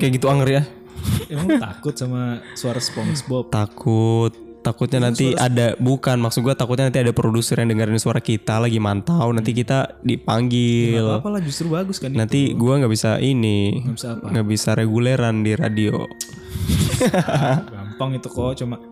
Kayak 0.00 0.12
gitu 0.16 0.26
anger 0.32 0.48
ya. 0.48 0.62
Emang 1.28 1.60
takut 1.60 1.92
sama 1.92 2.40
suara 2.56 2.80
SpongeBob? 2.80 3.52
Takut 3.52 4.32
takutnya 4.60 5.08
nanti 5.08 5.32
ada 5.32 5.72
bukan 5.80 6.20
maksud 6.20 6.44
gua 6.44 6.52
takutnya 6.52 6.92
nanti 6.92 7.00
ada 7.00 7.16
produser 7.16 7.64
yang 7.64 7.72
dengerin 7.72 7.96
suara 7.96 8.20
kita 8.20 8.60
lagi 8.60 8.76
mantau 8.76 9.32
nanti 9.32 9.56
kita 9.56 9.96
dipanggil 10.04 11.00
Gak 11.00 11.24
apa 11.24 11.28
lah 11.32 11.40
justru 11.40 11.72
bagus 11.72 11.96
kan 11.96 12.12
nanti 12.12 12.52
gua 12.52 12.76
nggak 12.76 12.92
bisa 12.92 13.16
ini 13.24 13.80
Nggak 13.80 13.96
bisa 13.96 14.08
apa? 14.20 14.26
nggak 14.28 14.46
bisa 14.52 14.70
reguleran 14.76 15.40
di 15.40 15.56
radio 15.56 16.04
Gampang 17.72 18.20
itu 18.20 18.28
kok 18.28 18.52
cuma 18.60 18.76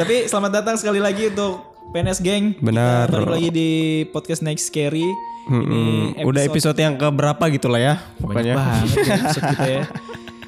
Tapi 0.00 0.28
selamat 0.28 0.50
datang 0.60 0.76
sekali 0.80 1.00
lagi 1.00 1.28
untuk 1.28 1.69
PNS 1.90 2.18
Gang 2.20 2.54
Benar. 2.56 3.06
Kita 3.06 3.18
balik 3.18 3.30
lagi 3.32 3.50
di 3.50 3.70
podcast 4.06 4.40
Next 4.40 4.70
Scary 4.70 5.06
Mm-mm. 5.42 6.20
udah 6.22 6.42
episode 6.44 6.76
yang 6.76 6.94
keberapa 6.94 7.42
gitu 7.48 7.66
lah 7.66 7.80
ya 7.80 7.94
Banyak 8.14 8.22
pokoknya. 8.22 8.54
banget 8.54 8.88
ya 8.94 9.14
episode 9.16 9.44
kita 9.52 9.66
ya. 9.68 9.82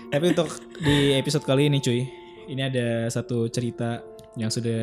Tapi 0.08 0.24
untuk 0.28 0.48
di 0.78 0.96
episode 1.14 1.42
kali 1.42 1.62
ini 1.66 1.78
cuy 1.78 2.00
Ini 2.44 2.62
ada 2.64 2.86
satu 3.08 3.48
cerita 3.48 4.02
yang 4.32 4.48
sudah 4.48 4.80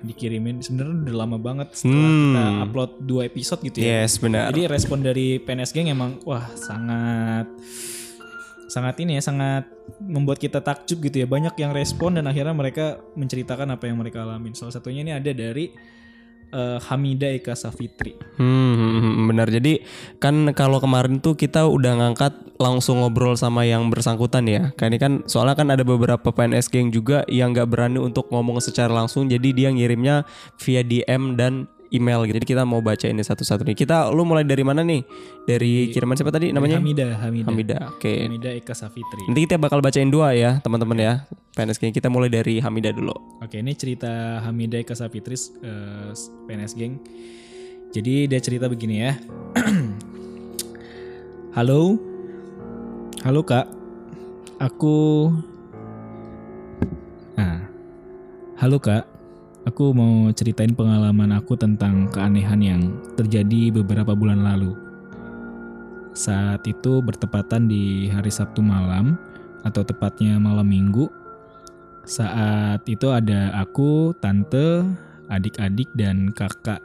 dikirimin. 0.00 0.60
Sebenarnya 0.60 0.94
udah 1.04 1.14
lama 1.16 1.36
banget 1.36 1.68
setelah 1.72 1.94
Hmm. 1.94 2.14
kita 2.26 2.42
upload 2.62 2.90
dua 3.00 3.22
episode 3.24 3.60
gitu 3.62 3.76
ya. 3.78 4.02
Yes 4.02 4.16
benar. 4.16 4.50
Jadi 4.50 4.62
respon 4.66 4.98
dari 5.00 5.38
PNS 5.38 5.70
Gang 5.70 5.88
emang 5.88 6.18
wah 6.22 6.44
sangat 6.54 7.46
sangat 8.74 8.98
ini 9.06 9.14
ya 9.14 9.22
sangat 9.22 9.70
membuat 10.02 10.42
kita 10.42 10.58
takjub 10.58 10.98
gitu 11.06 11.22
ya 11.22 11.26
banyak 11.30 11.54
yang 11.54 11.70
respon 11.70 12.18
dan 12.18 12.26
akhirnya 12.26 12.50
mereka 12.50 12.98
menceritakan 13.14 13.78
apa 13.78 13.86
yang 13.86 14.02
mereka 14.02 14.26
alamin 14.26 14.50
salah 14.58 14.74
satunya 14.74 15.06
ini 15.06 15.14
ada 15.14 15.30
dari 15.30 15.70
eh, 16.50 16.78
Hamida 16.82 17.30
Eka 17.30 17.54
Safitri 17.54 18.18
Hmm, 18.34 18.74
hmm, 18.74 18.98
hmm, 18.98 19.24
benar. 19.30 19.46
Jadi 19.46 19.86
kan 20.18 20.50
kalau 20.58 20.82
kemarin 20.82 21.22
tuh 21.22 21.38
kita 21.38 21.70
udah 21.70 22.02
ngangkat 22.02 22.34
langsung 22.58 22.98
ngobrol 22.98 23.38
sama 23.38 23.62
yang 23.62 23.86
bersangkutan 23.94 24.50
ya. 24.50 24.74
Kan 24.74 24.90
ini 24.90 24.98
kan 24.98 25.12
soalnya 25.30 25.54
kan 25.54 25.70
ada 25.70 25.86
beberapa 25.86 26.34
PNS 26.34 26.66
geng 26.66 26.90
juga 26.90 27.22
yang 27.30 27.54
nggak 27.54 27.70
berani 27.70 28.02
untuk 28.02 28.26
ngomong 28.34 28.58
secara 28.58 28.90
langsung. 28.90 29.30
Jadi 29.30 29.54
dia 29.54 29.70
ngirimnya 29.70 30.26
via 30.58 30.82
DM 30.82 31.38
dan 31.38 31.70
email 31.92 32.24
gitu. 32.24 32.40
Jadi 32.40 32.48
kita 32.48 32.62
mau 32.64 32.80
baca 32.80 33.04
ini 33.04 33.20
satu-satu 33.20 33.66
nih. 33.66 33.76
Kita 33.76 34.08
lu 34.12 34.24
mulai 34.24 34.46
dari 34.46 34.64
mana 34.64 34.80
nih? 34.80 35.04
Dari 35.44 35.92
kiriman 35.92 36.16
siapa 36.16 36.32
tadi 36.32 36.54
namanya? 36.54 36.80
Hamida 36.80 37.08
Hamida 37.20 37.48
Hamida. 37.50 37.76
Oke. 37.92 38.24
Hamida 38.24 38.50
Eka 38.54 38.72
Safitri 38.72 39.28
Nanti 39.28 39.44
kita 39.44 39.60
bakal 39.60 39.84
bacain 39.84 40.08
dua 40.08 40.32
ya, 40.32 40.62
teman-teman 40.64 40.96
ya. 40.96 41.14
PNS 41.54 41.78
geng 41.78 41.94
kita 41.94 42.10
mulai 42.10 42.32
dari 42.32 42.58
Hamida 42.58 42.90
dulu. 42.90 43.14
Oke, 43.38 43.62
ini 43.62 43.78
cerita 43.78 44.42
Hamida 44.42 44.80
Eka 44.80 44.98
Safitri 44.98 45.38
eh, 45.62 46.10
PNS 46.48 46.72
Gang. 46.74 46.98
Jadi 47.94 48.26
dia 48.26 48.40
cerita 48.42 48.66
begini 48.66 49.06
ya. 49.06 49.14
Halo. 51.56 51.94
Halo, 53.22 53.40
Kak. 53.46 53.70
Aku 54.58 55.30
Nah. 57.38 57.70
Halo, 58.58 58.82
Kak. 58.82 59.13
Aku 59.64 59.96
mau 59.96 60.28
ceritain 60.36 60.76
pengalaman 60.76 61.32
aku 61.32 61.56
tentang 61.56 62.12
keanehan 62.12 62.60
yang 62.60 62.82
terjadi 63.16 63.72
beberapa 63.80 64.12
bulan 64.12 64.44
lalu. 64.44 64.76
Saat 66.12 66.68
itu 66.68 67.00
bertepatan 67.00 67.66
di 67.66 68.06
hari 68.12 68.28
Sabtu 68.28 68.60
malam 68.60 69.16
atau 69.64 69.80
tepatnya 69.80 70.36
malam 70.36 70.68
Minggu 70.68 71.08
saat 72.04 72.84
itu 72.84 73.08
ada 73.08 73.56
aku, 73.56 74.12
tante, 74.20 74.84
adik-adik 75.32 75.88
dan 75.96 76.36
kakak 76.36 76.84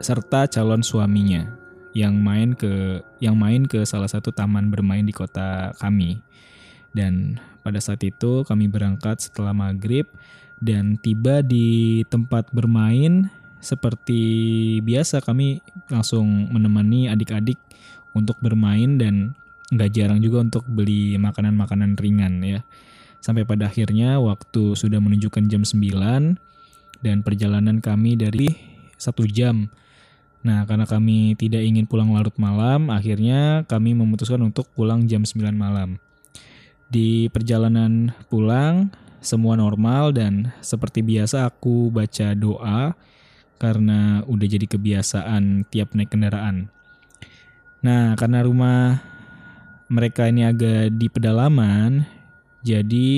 serta 0.00 0.48
calon 0.48 0.80
suaminya 0.80 1.44
yang 1.92 2.16
main 2.16 2.56
ke 2.56 3.04
yang 3.20 3.36
main 3.36 3.68
ke 3.68 3.84
salah 3.84 4.08
satu 4.08 4.32
taman 4.32 4.72
bermain 4.72 5.04
di 5.04 5.12
kota 5.12 5.76
kami. 5.76 6.24
Dan 6.96 7.36
pada 7.60 7.84
saat 7.84 8.00
itu 8.00 8.48
kami 8.48 8.64
berangkat 8.64 9.20
setelah 9.20 9.52
maghrib 9.52 10.08
dan 10.58 10.98
tiba 10.98 11.40
di 11.42 12.02
tempat 12.06 12.50
bermain 12.50 13.30
seperti 13.58 14.22
biasa 14.82 15.22
kami 15.22 15.58
langsung 15.90 16.50
menemani 16.50 17.10
adik-adik 17.10 17.58
untuk 18.14 18.38
bermain 18.38 18.98
dan 18.98 19.34
nggak 19.68 19.90
jarang 19.92 20.20
juga 20.22 20.42
untuk 20.46 20.64
beli 20.64 21.18
makanan-makanan 21.18 21.98
ringan 21.98 22.40
ya. 22.40 22.60
Sampai 23.18 23.42
pada 23.42 23.66
akhirnya 23.66 24.22
waktu 24.22 24.78
sudah 24.78 25.02
menunjukkan 25.02 25.50
jam 25.50 25.66
9 25.66 26.38
dan 27.02 27.16
perjalanan 27.26 27.82
kami 27.82 28.14
dari 28.14 28.54
satu 28.94 29.26
jam. 29.26 29.70
Nah 30.46 30.64
karena 30.64 30.86
kami 30.86 31.34
tidak 31.34 31.66
ingin 31.66 31.84
pulang 31.84 32.14
larut 32.14 32.34
malam, 32.38 32.94
akhirnya 32.94 33.66
kami 33.66 33.92
memutuskan 33.92 34.38
untuk 34.46 34.70
pulang 34.72 35.10
jam 35.10 35.26
9 35.26 35.34
malam. 35.52 35.98
Di 36.88 37.28
perjalanan 37.28 38.14
pulang, 38.32 38.88
semua 39.18 39.58
normal 39.58 40.14
dan 40.14 40.54
seperti 40.62 41.02
biasa 41.02 41.50
aku 41.50 41.90
baca 41.90 42.34
doa 42.34 42.94
karena 43.58 44.22
udah 44.24 44.46
jadi 44.46 44.66
kebiasaan 44.70 45.66
tiap 45.66 45.94
naik 45.94 46.14
kendaraan. 46.14 46.70
Nah 47.82 48.14
karena 48.14 48.46
rumah 48.46 49.02
mereka 49.88 50.28
ini 50.28 50.44
agak 50.44 50.94
di 50.94 51.08
pedalaman, 51.08 52.04
jadi 52.60 53.10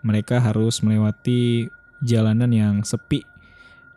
mereka 0.00 0.40
harus 0.40 0.80
melewati 0.80 1.68
jalanan 2.00 2.50
yang 2.54 2.74
sepi 2.86 3.22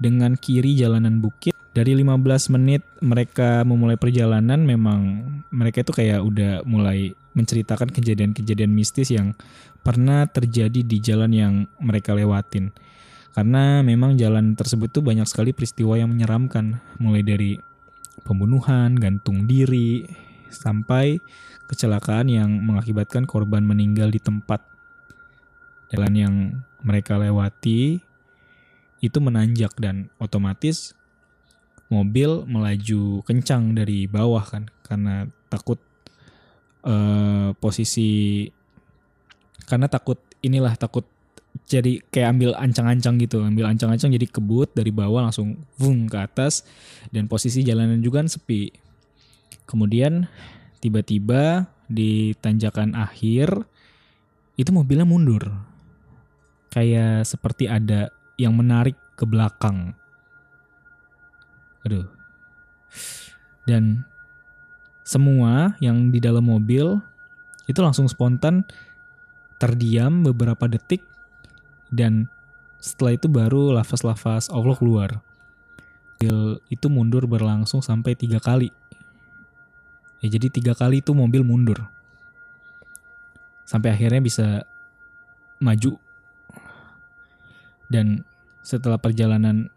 dengan 0.02 0.36
kiri 0.36 0.74
jalanan 0.74 1.22
bukit. 1.22 1.61
Dari 1.72 1.96
15 1.96 2.52
menit 2.52 2.84
mereka 3.00 3.64
memulai 3.64 3.96
perjalanan 3.96 4.60
memang 4.60 5.24
mereka 5.56 5.88
itu 5.88 5.96
kayak 5.96 6.20
udah 6.20 6.52
mulai 6.68 7.16
menceritakan 7.32 7.88
kejadian-kejadian 7.96 8.68
mistis 8.68 9.08
yang 9.08 9.32
pernah 9.80 10.28
terjadi 10.28 10.84
di 10.84 10.98
jalan 11.00 11.32
yang 11.32 11.54
mereka 11.80 12.12
lewatin. 12.12 12.76
Karena 13.32 13.80
memang 13.80 14.20
jalan 14.20 14.60
tersebut 14.60 14.92
tuh 14.92 15.00
banyak 15.00 15.24
sekali 15.24 15.56
peristiwa 15.56 15.96
yang 15.96 16.12
menyeramkan, 16.12 16.84
mulai 17.00 17.24
dari 17.24 17.56
pembunuhan, 18.28 18.92
gantung 19.00 19.48
diri, 19.48 20.04
sampai 20.52 21.24
kecelakaan 21.72 22.28
yang 22.28 22.52
mengakibatkan 22.52 23.24
korban 23.24 23.64
meninggal 23.64 24.12
di 24.12 24.20
tempat 24.20 24.60
jalan 25.96 26.14
yang 26.20 26.36
mereka 26.84 27.16
lewati 27.16 28.04
itu 29.00 29.18
menanjak 29.24 29.72
dan 29.80 30.12
otomatis 30.20 30.94
mobil 31.92 32.48
melaju 32.48 33.20
kencang 33.28 33.76
dari 33.76 34.08
bawah 34.08 34.42
kan 34.48 34.72
karena 34.88 35.28
takut 35.52 35.78
eh, 36.88 37.52
posisi 37.60 38.48
karena 39.68 39.92
takut 39.92 40.18
inilah 40.42 40.74
takut 40.80 41.04
jadi 41.68 42.04
kayak 42.12 42.30
ambil 42.36 42.52
ancang-ancang 42.56 43.16
gitu 43.20 43.44
ambil 43.44 43.68
ancang-ancang 43.72 44.12
jadi 44.12 44.28
kebut 44.28 44.72
dari 44.76 44.92
bawah 44.92 45.28
langsung 45.28 45.60
vung 45.80 46.08
ke 46.08 46.18
atas 46.20 46.68
dan 47.12 47.28
posisi 47.28 47.64
jalanan 47.64 48.04
juga 48.04 48.24
kan 48.24 48.28
sepi. 48.32 48.72
Kemudian 49.68 50.28
tiba-tiba 50.84 51.72
di 51.88 52.36
tanjakan 52.40 52.96
akhir 52.96 53.68
itu 54.60 54.72
mobilnya 54.72 55.08
mundur. 55.08 55.48
Kayak 56.72 57.28
seperti 57.28 57.68
ada 57.68 58.12
yang 58.40 58.56
menarik 58.56 58.96
ke 59.16 59.28
belakang 59.28 59.96
aduh 61.86 62.06
dan 63.66 64.06
semua 65.06 65.76
yang 65.84 66.14
di 66.14 66.24
dalam 66.24 66.46
mobil 66.48 67.02
itu 67.68 67.80
langsung 67.80 68.08
spontan 68.08 68.64
terdiam 69.62 70.26
beberapa 70.26 70.66
detik 70.66 71.06
dan 71.94 72.32
setelah 72.82 73.14
itu 73.14 73.30
baru 73.30 73.78
lafaz-lafaz 73.78 74.50
Allah 74.50 74.74
keluar. 74.74 75.22
Mobil 76.18 76.62
itu 76.70 76.86
mundur 76.90 77.26
berlangsung 77.26 77.82
sampai 77.82 78.14
tiga 78.14 78.38
kali. 78.38 78.70
Ya 80.22 80.30
jadi 80.30 80.54
tiga 80.54 80.78
kali 80.78 81.02
itu 81.02 81.14
mobil 81.18 81.42
mundur. 81.42 81.82
Sampai 83.66 83.94
akhirnya 83.94 84.22
bisa 84.22 84.66
maju. 85.58 85.98
Dan 87.90 88.22
setelah 88.62 89.02
perjalanan 89.02 89.70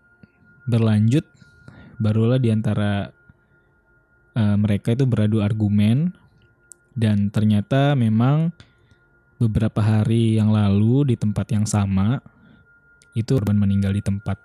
berlanjut, 0.68 1.24
barulah 1.98 2.38
di 2.38 2.50
antara 2.50 3.08
uh, 4.34 4.56
mereka 4.58 4.92
itu 4.92 5.04
beradu 5.06 5.40
argumen 5.40 6.12
dan 6.94 7.30
ternyata 7.30 7.94
memang 7.98 8.54
beberapa 9.38 9.82
hari 9.82 10.38
yang 10.38 10.54
lalu 10.54 11.14
di 11.14 11.16
tempat 11.18 11.50
yang 11.50 11.66
sama 11.66 12.22
itu 13.14 13.34
korban 13.34 13.58
meninggal 13.58 13.94
di 13.94 14.02
tempat 14.02 14.38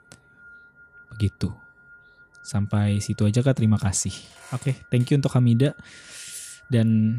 begitu. 1.13 1.50
Sampai 2.42 2.98
situ 2.98 3.25
aja 3.25 3.46
kak. 3.46 3.57
Terima 3.57 3.78
kasih. 3.78 4.13
Oke 4.54 4.74
thank 4.90 5.10
you 5.10 5.18
untuk 5.22 5.34
Hamida. 5.38 5.78
Dan 6.69 7.18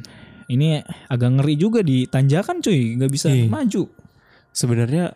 ini 0.50 0.82
agak 1.06 1.30
ngeri 1.38 1.54
juga 1.54 1.82
di 1.82 2.06
tanjakan 2.06 2.58
cuy. 2.58 2.98
Nggak 2.98 3.10
bisa 3.14 3.28
Iya. 3.30 3.46
maju. 3.46 3.86
Sebenarnya 4.50 5.14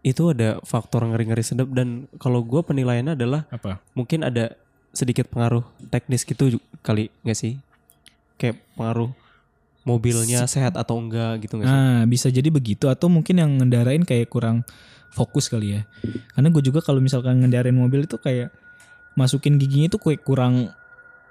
itu 0.00 0.32
ada 0.32 0.56
faktor 0.62 1.04
ngeri-ngeri 1.04 1.42
sedap 1.42 1.68
dan 1.70 2.08
kalau 2.16 2.40
gua 2.40 2.60
penilaiannya 2.60 3.14
adalah 3.14 3.44
apa 3.48 3.78
mungkin 3.92 4.24
ada 4.24 4.56
sedikit 4.90 5.28
pengaruh 5.28 5.62
teknis 5.86 6.24
gitu 6.24 6.56
kali 6.80 7.12
nggak 7.22 7.36
sih? 7.36 7.54
kayak 8.34 8.56
pengaruh 8.72 9.12
mobilnya 9.82 10.44
sehat 10.44 10.74
atau 10.74 10.96
enggak 10.96 11.44
gitu 11.44 11.60
nggak 11.60 11.68
sih? 11.68 11.72
Nah, 11.72 12.00
bisa 12.04 12.28
jadi 12.28 12.48
begitu 12.48 12.88
atau 12.88 13.08
mungkin 13.08 13.36
yang 13.36 13.50
ngendarain 13.56 14.00
kayak 14.00 14.28
kurang 14.28 14.64
fokus 15.10 15.48
kali 15.48 15.76
ya. 15.76 15.82
Karena 16.32 16.48
gue 16.48 16.62
juga 16.62 16.80
kalau 16.80 17.00
misalkan 17.00 17.36
ngendarain 17.36 17.74
mobil 17.74 18.04
itu 18.04 18.16
kayak 18.16 18.48
masukin 19.12 19.60
giginya 19.60 19.92
itu 19.92 20.00
kayak 20.00 20.24
kurang 20.24 20.72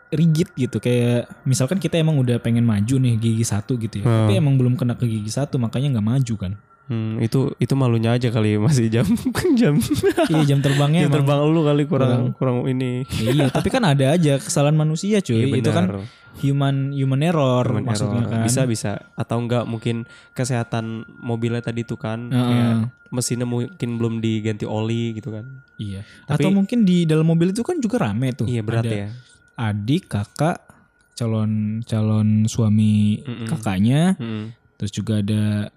rigid 0.10 0.50
gitu 0.57 0.77
kayak 0.77 1.30
misalkan 1.45 1.77
kita 1.77 1.98
emang 1.98 2.18
udah 2.18 2.42
pengen 2.42 2.66
maju 2.66 2.98
nih 2.98 3.13
gigi 3.18 3.45
satu 3.45 3.77
gitu 3.77 4.01
ya 4.01 4.06
Hmm. 4.06 4.18
tapi 4.25 4.42
emang 4.42 4.57
belum 4.57 4.74
kena 4.74 4.98
ke 4.98 5.06
gigi 5.06 5.30
satu 5.30 5.62
makanya 5.62 5.94
nggak 5.98 6.07
maju 6.10 6.33
kan 6.36 6.51
Hmm, 6.89 7.21
itu 7.21 7.53
itu 7.56 7.74
malunya 7.74 8.12
aja 8.12 8.27
kali 8.27 8.57
masih 8.59 8.89
jam 8.89 9.06
jam 9.53 9.77
iya 10.25 10.41
jam 10.44 10.59
terbangnya 10.59 11.01
jam 11.06 11.13
terbang 11.13 11.38
lu 11.44 11.62
kali 11.62 11.86
kurang 11.86 12.33
kurang 12.33 12.65
ini. 12.65 13.06
iya 13.13 13.45
tapi 13.47 13.69
kan 13.69 13.86
ada 13.86 14.12
aja 14.12 14.36
kesalahan 14.36 14.74
manusia 14.74 15.21
cuy 15.21 15.38
Iya, 15.45 15.53
itu 15.56 15.69
kan 15.69 15.86
human 16.36 16.89
human 16.89 17.21
error 17.21 17.62
Human 17.63 17.86
maksudnya 17.86 18.21
error. 18.21 18.31
kan 18.31 18.41
Bisa 18.44 18.62
bisa 18.65 18.91
atau 19.13 19.38
enggak 19.38 19.63
mungkin 19.63 20.09
kesehatan 20.33 20.86
mobilnya 21.15 21.62
tadi 21.62 21.83
tuh 21.83 21.95
kan 21.95 22.25
Heeh. 22.25 22.41
kayak 22.44 22.74
mesinnya 23.09 23.45
mungkin 23.45 23.69
belum 23.95 24.18
diganti 24.18 24.63
oli 24.63 25.13
gitu 25.13 25.30
kan. 25.30 25.45
iya 25.75 26.01
Tapi- 26.25 26.42
atau 26.42 26.50
mungkin 26.51 26.83
di 26.83 27.03
dalam 27.03 27.24
mobil 27.24 27.50
itu 27.50 27.62
kan 27.62 27.77
juga 27.77 28.01
rame 28.03 28.33
tuh 28.33 28.45
Iya 28.45 28.62
berat 28.62 28.83
Ada 28.83 28.95
ya. 28.95 29.09
adik 29.59 30.07
kakak 30.07 30.57
calon 31.13 31.51
calon 31.83 32.45
suami 32.45 33.19
Mm-mm. 33.19 33.45
kakaknya 33.45 34.15
Mm-mm. 34.15 34.56
terus 34.74 34.89
juga 34.89 35.19
ada 35.19 35.68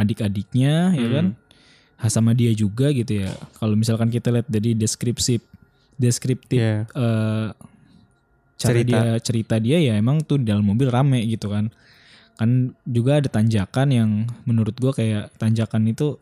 adik-adiknya 0.00 0.96
ya 0.96 1.06
Hmm. 1.06 1.14
kan 1.14 1.26
Ha, 2.00 2.08
sama 2.08 2.32
dia 2.32 2.48
juga 2.56 2.88
gitu 2.90 3.12
ya 3.20 3.28
kalau 3.60 3.76
misalkan 3.76 4.08
kita 4.08 4.32
lihat 4.32 4.48
dari 4.48 4.72
deskripsi 4.72 5.36
deskriptif 5.94 6.56
Iya. 6.56 6.88
eh, 6.88 7.48
cara 8.56 8.72
Cerita. 8.72 8.88
dia 8.88 9.02
cerita 9.20 9.54
dia 9.56 9.76
ya 9.78 9.96
emang 9.96 10.20
tuh 10.20 10.40
di 10.40 10.48
dalam 10.48 10.64
mobil 10.64 10.88
rame 10.88 11.20
gitu 11.24 11.48
kan 11.48 11.68
kan 12.36 12.72
juga 12.88 13.20
ada 13.20 13.28
tanjakan 13.28 13.88
yang 13.90 14.10
menurut 14.44 14.72
gua 14.76 14.92
kayak 14.92 15.28
tanjakan 15.36 15.88
itu 15.88 16.16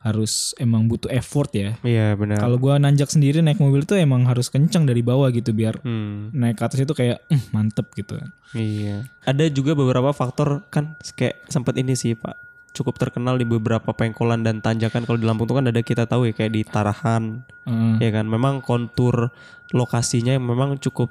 harus 0.00 0.56
emang 0.56 0.88
butuh 0.88 1.12
effort 1.12 1.52
ya 1.52 1.76
Iya 1.84 2.16
benar. 2.16 2.40
kalau 2.40 2.56
gua 2.56 2.80
nanjak 2.80 3.12
sendiri 3.12 3.44
naik 3.44 3.60
mobil 3.60 3.84
tuh 3.84 4.00
emang 4.00 4.24
harus 4.24 4.48
kencang 4.48 4.88
dari 4.88 5.04
bawah 5.04 5.28
gitu 5.28 5.52
biar 5.52 5.84
Hmm, 5.84 6.32
naik 6.32 6.56
ke 6.56 6.64
atas 6.64 6.80
itu 6.80 6.96
kayak 6.96 7.20
"Eh, 7.28 7.40
mantep 7.52 7.92
gitu 7.92 8.16
iya. 8.50 9.04
Ada 9.22 9.52
juga 9.52 9.76
beberapa 9.76 10.10
faktor 10.10 10.64
kan 10.72 10.96
kayak 11.12 11.44
sempat 11.46 11.76
ini 11.76 11.92
sih 11.92 12.16
Pak. 12.16 12.49
Cukup 12.70 12.96
terkenal 12.96 13.34
di 13.34 13.42
beberapa 13.44 13.90
pengkolan 13.90 14.46
dan 14.46 14.62
tanjakan 14.62 15.02
kalau 15.02 15.18
di 15.18 15.26
Lampung 15.26 15.50
tuh 15.50 15.58
kan 15.58 15.66
ada 15.66 15.82
kita 15.82 16.06
tahu 16.06 16.30
ya 16.30 16.32
kayak 16.32 16.52
di 16.54 16.62
Tarahan 16.62 17.42
Heeh. 17.66 17.94
ya 17.98 18.10
kan. 18.14 18.30
Memang 18.30 18.62
kontur 18.62 19.34
lokasinya 19.74 20.38
memang 20.38 20.78
cukup 20.78 21.10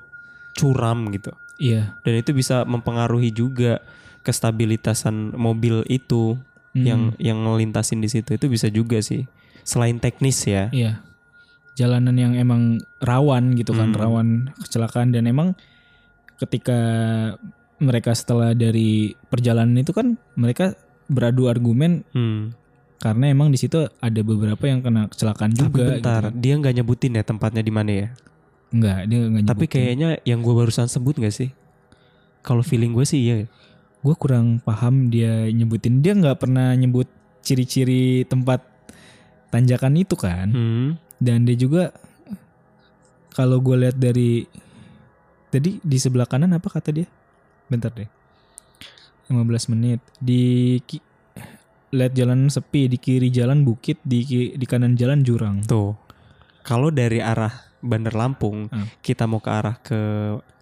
curam 0.56 1.12
gitu. 1.12 1.32
iya 1.60 2.00
Dan 2.08 2.20
itu 2.20 2.32
bisa 2.32 2.64
mempengaruhi 2.64 3.32
juga 3.32 3.84
kestabilitasan 4.24 5.36
mobil 5.36 5.84
itu 5.88 6.40
Hmm. 6.70 6.86
yang 6.86 7.02
yang 7.18 7.38
ngelintasin 7.42 7.98
di 7.98 8.06
situ 8.06 8.38
itu 8.38 8.46
bisa 8.46 8.70
juga 8.70 9.02
sih. 9.02 9.26
Selain 9.66 9.98
teknis 9.98 10.46
ya. 10.46 10.70
Iya. 10.70 11.02
Jalanan 11.74 12.14
yang 12.14 12.34
emang 12.38 12.78
rawan 13.02 13.58
gitu 13.58 13.74
kan, 13.74 13.90
Hmm. 13.90 13.98
rawan 13.98 14.28
kecelakaan 14.62 15.10
dan 15.10 15.26
emang 15.26 15.58
ketika 16.38 16.78
mereka 17.80 18.14
setelah 18.14 18.54
dari 18.54 19.18
perjalanan 19.32 19.82
itu 19.82 19.96
kan 19.96 20.20
mereka 20.36 20.78
beradu 21.10 21.50
argumen 21.50 22.06
Hmm. 22.14 22.54
karena 23.02 23.34
emang 23.34 23.50
di 23.50 23.58
situ 23.58 23.90
ada 24.00 24.22
beberapa 24.22 24.62
yang 24.64 24.80
kena 24.80 25.10
kecelakaan 25.10 25.52
Tapi 25.52 25.62
juga. 25.66 25.84
bentar, 25.98 26.22
gitu. 26.30 26.38
dia 26.38 26.54
nggak 26.56 26.74
nyebutin 26.78 27.18
ya 27.18 27.24
tempatnya 27.26 27.64
di 27.66 27.74
mana 27.74 27.92
ya? 27.92 28.08
Enggak, 28.70 29.00
dia 29.10 29.18
enggak 29.26 29.44
Tapi 29.50 29.66
kayaknya 29.66 30.10
yang 30.24 30.46
gue 30.46 30.54
barusan 30.54 30.86
sebut 30.86 31.18
gak 31.18 31.34
sih? 31.34 31.50
Kalau 32.46 32.62
feeling 32.62 32.94
gue 32.94 33.04
sih 33.04 33.20
iya. 33.20 33.50
gue 34.00 34.16
kurang 34.16 34.62
paham 34.64 35.10
dia 35.12 35.50
nyebutin. 35.50 36.00
Dia 36.00 36.16
nggak 36.16 36.40
pernah 36.40 36.72
nyebut 36.72 37.10
ciri-ciri 37.44 38.24
tempat 38.24 38.64
tanjakan 39.50 39.98
itu 40.00 40.16
kan. 40.16 40.48
Hmm. 40.54 40.90
Dan 41.20 41.44
dia 41.44 41.58
juga 41.58 41.92
kalau 43.34 43.60
gue 43.60 43.76
lihat 43.76 43.98
dari 43.98 44.48
tadi 45.50 45.80
di 45.82 45.98
sebelah 45.98 46.30
kanan 46.30 46.54
apa 46.56 46.70
kata 46.70 46.94
dia? 46.94 47.08
Bentar 47.68 47.92
deh. 47.92 48.08
15 49.30 49.38
menit. 49.70 50.00
Di 50.18 50.42
ki- 50.82 51.06
lihat 51.90 52.14
jalan 52.14 52.46
sepi, 52.48 52.86
di 52.86 52.98
kiri 52.98 53.30
jalan 53.30 53.62
bukit, 53.62 53.98
di 54.00 54.22
ki- 54.22 54.54
di 54.54 54.66
kanan 54.66 54.94
jalan 54.94 55.22
jurang. 55.22 55.62
Tuh. 55.64 55.98
Kalau 56.62 56.90
dari 56.90 57.18
arah 57.18 57.50
Bandar 57.80 58.14
Lampung 58.14 58.68
Hmm. 58.68 58.86
kita 59.00 59.24
mau 59.24 59.40
ke 59.40 59.50
arah 59.50 59.76
ke 59.76 59.98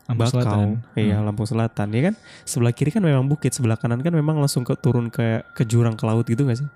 Lampung 0.06 0.24
Bakau, 0.24 0.40
Selatan. 0.40 0.68
iya 0.94 1.18
Hmm. 1.18 1.26
Lampung 1.26 1.44
Selatan, 1.44 1.88
ya 1.90 2.02
kan? 2.06 2.16
Sebelah 2.44 2.72
kiri 2.72 2.90
kan 2.90 3.02
memang 3.02 3.26
bukit, 3.26 3.52
sebelah 3.52 3.76
kanan 3.76 4.00
kan 4.00 4.12
memang 4.12 4.38
langsung 4.38 4.64
ke 4.64 4.72
turun 4.74 5.08
ke 5.08 5.44
ke 5.52 5.64
jurang 5.64 5.96
ke 5.96 6.04
laut 6.04 6.24
gitu 6.24 6.44
gak 6.44 6.56
sih? 6.58 6.70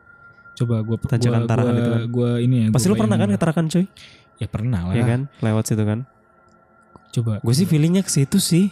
Coba 0.54 0.82
gue 0.82 1.00
Tanjakan 1.00 1.42
gua, 1.42 1.48
Tarakan 1.48 1.72
gua, 1.72 1.80
itu 1.80 1.90
kan. 1.90 2.02
gua 2.10 2.30
ini 2.38 2.56
ya. 2.58 2.68
Pasti 2.70 2.86
gua 2.86 2.92
lu 2.92 3.00
pernah 3.00 3.16
kan 3.16 3.30
ke 3.30 3.40
Tarakan 3.40 3.66
cuy? 3.68 3.86
Ya 4.36 4.48
pernah 4.48 4.82
lah. 4.84 4.94
Iya 4.94 5.04
kan? 5.06 5.22
Lewat 5.40 5.64
situ 5.64 5.80
kan? 5.82 6.04
Coba. 7.12 7.40
Gue 7.40 7.54
sih 7.54 7.64
feelingnya 7.64 8.02
ke 8.02 8.10
situ 8.10 8.36
sih. 8.38 8.68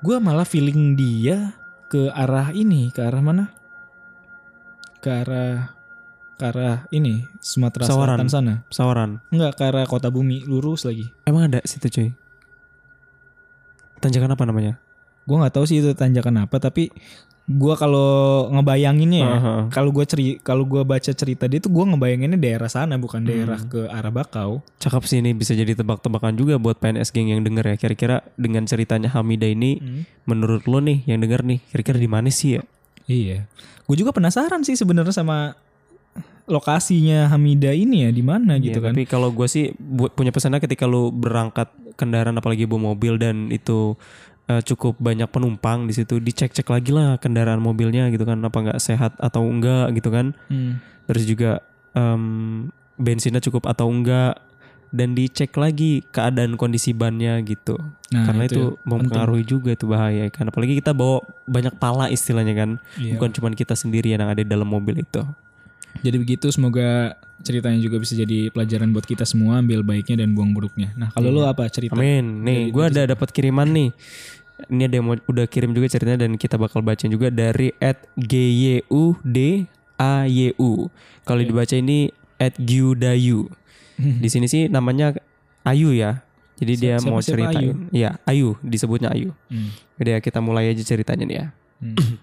Gue 0.00 0.16
malah 0.18 0.44
feeling 0.44 0.94
dia 0.94 1.52
ke 1.92 2.08
arah 2.08 2.56
ini, 2.56 2.88
ke 2.88 3.04
arah 3.04 3.20
mana? 3.20 3.52
Ke 5.04 5.12
arah 5.12 5.76
ke 6.40 6.44
arah 6.48 6.88
ini 6.88 7.28
Sumatera 7.36 7.84
Sawaran. 7.84 8.16
Selatan 8.16 8.28
sana. 8.32 8.54
Sawaran. 8.72 9.10
Enggak 9.28 9.60
ke 9.60 9.62
arah 9.68 9.84
kota 9.84 10.08
bumi 10.08 10.48
lurus 10.48 10.88
lagi. 10.88 11.12
Emang 11.28 11.52
ada 11.52 11.60
situ 11.68 11.92
cuy? 11.92 12.08
Tanjakan 14.00 14.32
apa 14.32 14.44
namanya? 14.48 14.80
Gue 15.28 15.36
nggak 15.36 15.52
tahu 15.52 15.68
sih 15.68 15.84
itu 15.84 15.92
tanjakan 15.92 16.48
apa 16.48 16.56
tapi 16.56 16.88
gua 17.52 17.74
kalau 17.74 18.10
ngebayanginnya 18.48 19.20
ya, 19.20 19.30
Aha. 19.30 19.54
kalau 19.68 19.90
gua 19.90 20.02
ceri 20.02 20.36
kalau 20.38 20.64
gua 20.64 20.82
baca 20.82 21.08
cerita 21.08 21.44
dia 21.44 21.58
tuh 21.58 21.68
gua 21.68 21.84
ngebayanginnya 21.86 22.36
daerah 22.36 22.66
sana 22.66 22.96
bukan 22.96 23.22
daerah 23.22 23.60
Hmm. 23.60 23.68
ke 23.68 23.80
arah 23.86 24.08
Bakau. 24.08 24.64
Cakep 24.78 25.02
sih 25.04 25.18
ini 25.20 25.32
bisa 25.32 25.52
jadi 25.52 25.72
tebak-tebakan 25.72 26.34
juga 26.34 26.56
buat 26.56 26.76
PNS 26.76 27.10
geng 27.10 27.28
yang 27.28 27.40
denger 27.40 27.64
ya. 27.64 27.76
Kira-kira 27.76 28.16
dengan 28.34 28.64
ceritanya 28.64 29.12
Hamida 29.12 29.44
ini 29.44 29.78
menurut 30.24 30.64
lo 30.64 30.78
nih 30.78 31.04
yang 31.04 31.18
denger 31.18 31.42
nih 31.42 31.58
kira-kira 31.68 31.96
di 31.96 32.08
mana 32.08 32.28
sih 32.28 32.56
ya? 32.56 32.62
Iya. 33.04 33.38
Gue 33.82 33.96
juga 33.96 34.10
penasaran 34.10 34.62
sih 34.62 34.74
sebenarnya 34.74 35.12
sama 35.12 35.58
lokasinya 36.42 37.30
Hamida 37.30 37.70
ini 37.70 38.02
ya 38.04 38.10
di 38.10 38.20
mana 38.20 38.58
gitu 38.58 38.78
Iya, 38.78 38.90
kan. 38.90 38.92
Tapi 38.98 39.06
kalau 39.06 39.30
gue 39.30 39.46
sih 39.46 39.70
buat 39.78 40.12
punya 40.12 40.34
pesannya 40.34 40.58
ketika 40.58 40.90
lu 40.90 41.08
berangkat 41.08 41.70
kendaraan 41.94 42.34
apalagi 42.34 42.66
bawa 42.66 42.92
mobil 42.92 43.14
dan 43.14 43.46
itu 43.48 43.94
eh, 44.52 44.60
cukup 44.60 45.00
banyak 45.00 45.28
penumpang 45.28 45.88
di 45.88 45.96
situ 45.96 46.20
dicek-cek 46.20 46.68
lagi 46.68 46.92
lah 46.92 47.16
kendaraan 47.16 47.58
mobilnya 47.58 48.12
gitu 48.12 48.22
kan 48.22 48.36
apa 48.38 48.52
nggak 48.60 48.78
sehat 48.78 49.16
atau 49.16 49.48
enggak 49.48 49.96
gitu 49.96 50.12
kan. 50.12 50.36
Hmm. 50.46 50.76
Terus 51.08 51.24
juga 51.24 51.50
em, 51.92 52.68
bensinnya 52.96 53.40
cukup 53.40 53.64
atau 53.66 53.88
enggak 53.88 54.36
dan 54.92 55.16
dicek 55.16 55.56
lagi 55.56 56.04
keadaan 56.12 56.60
kondisi 56.60 56.92
bannya 56.92 57.40
gitu. 57.42 57.80
Nah, 58.12 58.28
Karena 58.28 58.44
itu, 58.44 58.76
penting. 58.76 58.84
mempengaruhi 58.84 59.40
juga 59.42 59.72
itu 59.72 59.88
bahaya 59.88 60.28
kan. 60.28 60.52
Apalagi 60.52 60.76
kita 60.76 60.92
bawa 60.92 61.24
banyak 61.48 61.72
pala 61.80 62.12
istilahnya 62.12 62.52
kan. 62.52 62.70
Iya. 63.00 63.16
Bukan 63.16 63.32
cuma 63.32 63.48
kita 63.56 63.72
sendiri 63.72 64.12
yang 64.12 64.20
ada 64.28 64.44
di 64.44 64.48
dalam 64.48 64.68
mobil 64.68 65.00
itu. 65.00 65.24
Jadi 66.04 66.16
begitu 66.20 66.52
semoga 66.52 67.16
ceritanya 67.40 67.80
juga 67.80 68.00
bisa 68.00 68.12
jadi 68.16 68.52
pelajaran 68.52 68.92
buat 68.92 69.04
kita 69.04 69.24
semua 69.24 69.64
ambil 69.64 69.80
baiknya 69.80 70.24
dan 70.24 70.36
buang 70.36 70.52
buruknya. 70.52 70.92
Nah, 70.92 71.08
kalau 71.08 71.32
Iya. 71.32 71.36
lo 71.36 71.42
apa 71.48 71.64
cerita? 71.72 71.96
Amin. 71.96 72.44
Nih, 72.44 72.68
gue 72.68 72.84
ada 72.84 73.16
dapat 73.16 73.32
kiriman 73.32 73.68
nih. 73.68 73.90
Ini 74.68 74.90
ada 74.90 74.94
yang 75.00 75.06
mau, 75.08 75.16
udah 75.16 75.46
kirim 75.50 75.74
juga 75.74 75.90
ceritanya 75.90 76.28
dan 76.28 76.38
kita 76.38 76.60
bakal 76.60 76.82
baca 76.82 77.02
juga 77.08 77.32
dari 77.32 77.74
at 77.82 78.06
gyudayu. 78.14 79.18
Kalau 81.26 81.42
dibaca 81.42 81.74
ini 81.74 82.10
at 82.38 82.54
gyudayu. 82.58 83.50
Di 83.98 84.28
sini 84.30 84.46
sih 84.50 84.66
namanya 84.66 85.14
Ayu 85.62 85.94
ya. 85.94 86.26
Jadi 86.58 86.72
dia 86.78 86.94
Siapa- 86.98 87.10
mau 87.10 87.22
ceritain. 87.22 87.90
Iya, 87.90 88.18
Ayu 88.26 88.58
disebutnya 88.62 89.10
Ayu. 89.14 89.34
Hmm. 89.50 89.70
Jadi 89.98 90.08
ya 90.14 90.18
kita 90.22 90.38
mulai 90.38 90.70
aja 90.70 90.82
ceritanya 90.82 91.24
nih 91.26 91.36
ya. 91.38 91.46
Hmm. 91.82 91.96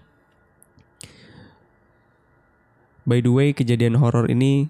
By 3.08 3.24
the 3.24 3.32
way, 3.32 3.56
kejadian 3.56 4.00
horor 4.00 4.28
ini 4.28 4.68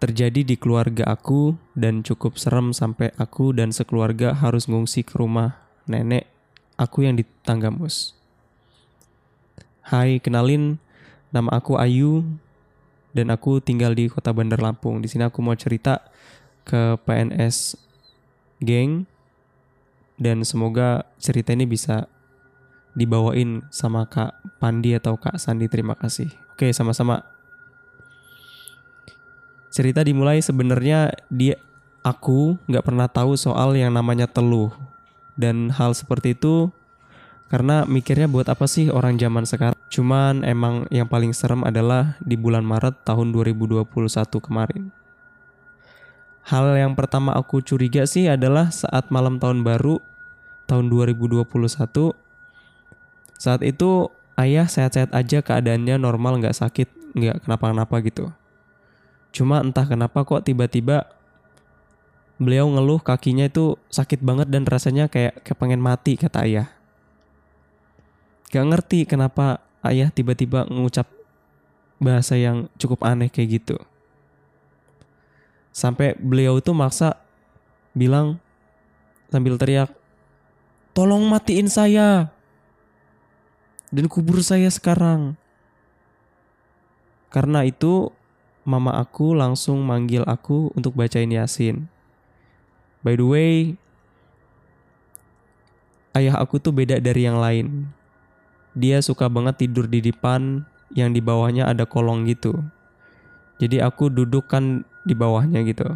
terjadi 0.00 0.46
di 0.46 0.56
keluarga 0.56 1.04
aku 1.10 1.60
dan 1.76 2.00
cukup 2.00 2.40
serem 2.40 2.72
sampai 2.72 3.12
aku 3.20 3.52
dan 3.52 3.70
sekeluarga 3.70 4.32
harus 4.32 4.64
ngungsi 4.64 5.04
ke 5.04 5.20
rumah 5.20 5.60
nenek 5.84 6.29
aku 6.80 7.04
yang 7.04 7.12
di 7.12 7.28
Tanggamus. 7.44 8.16
Hai, 9.84 10.16
kenalin 10.16 10.80
nama 11.28 11.60
aku 11.60 11.76
Ayu 11.76 12.24
dan 13.12 13.28
aku 13.28 13.60
tinggal 13.60 13.92
di 13.92 14.08
Kota 14.08 14.32
Bandar 14.32 14.64
Lampung. 14.64 15.04
Di 15.04 15.12
sini 15.12 15.28
aku 15.28 15.44
mau 15.44 15.52
cerita 15.52 16.00
ke 16.64 16.96
PNS 17.04 17.76
geng 18.64 19.04
dan 20.16 20.40
semoga 20.40 21.04
cerita 21.20 21.52
ini 21.52 21.68
bisa 21.68 22.08
dibawain 22.96 23.60
sama 23.68 24.08
Kak 24.08 24.56
Pandi 24.56 24.96
atau 24.96 25.20
Kak 25.20 25.36
Sandi. 25.36 25.68
Terima 25.68 25.92
kasih. 25.92 26.32
Oke, 26.56 26.72
sama-sama. 26.72 27.20
Cerita 29.68 30.00
dimulai 30.00 30.40
sebenarnya 30.40 31.12
dia 31.28 31.60
aku 32.00 32.56
nggak 32.66 32.84
pernah 32.88 33.06
tahu 33.06 33.36
soal 33.36 33.76
yang 33.76 33.92
namanya 33.92 34.26
teluh 34.26 34.72
dan 35.40 35.72
hal 35.72 35.96
seperti 35.96 36.36
itu 36.36 36.68
Karena 37.50 37.82
mikirnya 37.82 38.30
buat 38.30 38.46
apa 38.46 38.70
sih 38.70 38.94
orang 38.94 39.18
zaman 39.18 39.42
sekarang? 39.42 39.74
Cuman 39.90 40.46
emang 40.46 40.86
yang 40.94 41.10
paling 41.10 41.34
serem 41.34 41.66
adalah 41.66 42.14
di 42.22 42.38
bulan 42.38 42.62
Maret 42.62 43.02
tahun 43.02 43.34
2021 43.34 43.90
kemarin. 44.38 44.94
Hal 46.46 46.78
yang 46.78 46.94
pertama 46.94 47.34
aku 47.34 47.58
curiga 47.58 48.06
sih 48.06 48.30
adalah 48.30 48.70
saat 48.70 49.10
malam 49.10 49.42
tahun 49.42 49.66
baru 49.66 49.98
tahun 50.70 50.86
2021 50.94 51.42
saat 53.34 53.64
itu 53.64 54.12
ayah 54.38 54.68
sehat-sehat 54.68 55.10
aja 55.10 55.42
keadaannya 55.42 55.96
normal 55.98 56.38
nggak 56.38 56.54
sakit 56.54 56.88
nggak 57.18 57.48
kenapa-napa 57.48 57.98
gitu. 58.04 58.30
Cuma 59.34 59.58
entah 59.64 59.88
kenapa 59.88 60.22
kok 60.22 60.46
tiba-tiba 60.46 61.08
beliau 62.40 62.64
ngeluh 62.72 63.04
kakinya 63.04 63.44
itu 63.44 63.76
sakit 63.92 64.24
banget 64.24 64.48
dan 64.48 64.64
rasanya 64.64 65.12
kayak 65.12 65.44
kayak 65.44 65.58
pengen 65.60 65.84
mati 65.84 66.16
kata 66.16 66.48
ayah. 66.48 66.72
Gak 68.48 68.64
ngerti 68.64 69.04
kenapa 69.04 69.60
ayah 69.84 70.08
tiba-tiba 70.08 70.64
mengucap 70.64 71.06
bahasa 72.00 72.40
yang 72.40 72.72
cukup 72.80 73.04
aneh 73.04 73.28
kayak 73.28 73.60
gitu. 73.60 73.76
Sampai 75.70 76.16
beliau 76.16 76.56
itu 76.56 76.72
maksa 76.72 77.20
bilang 77.92 78.40
sambil 79.28 79.60
teriak, 79.60 79.92
"Tolong 80.96 81.22
matiin 81.28 81.68
saya." 81.68 82.32
Dan 83.92 84.08
kubur 84.08 84.40
saya 84.40 84.72
sekarang. 84.72 85.36
Karena 87.30 87.62
itu 87.68 88.10
mama 88.62 88.96
aku 88.98 89.34
langsung 89.34 89.82
manggil 89.82 90.22
aku 90.26 90.74
untuk 90.74 90.94
bacain 90.94 91.30
Yasin. 91.30 91.90
By 93.00 93.16
the 93.16 93.24
way, 93.24 93.80
ayah 96.12 96.36
aku 96.36 96.60
tuh 96.60 96.74
beda 96.74 97.00
dari 97.00 97.24
yang 97.24 97.40
lain 97.40 97.88
dia 98.74 99.02
suka 99.02 99.26
banget 99.26 99.66
tidur 99.66 99.90
di 99.90 99.98
depan 99.98 100.62
yang 100.94 101.10
di 101.10 101.18
bawahnya 101.22 101.66
ada 101.66 101.86
kolong 101.86 102.26
gitu. 102.26 102.54
Jadi 103.58 103.82
aku 103.82 104.08
duduk 104.10 104.46
kan 104.50 104.86
di 105.02 105.14
bawahnya 105.14 105.62
gitu. 105.66 105.86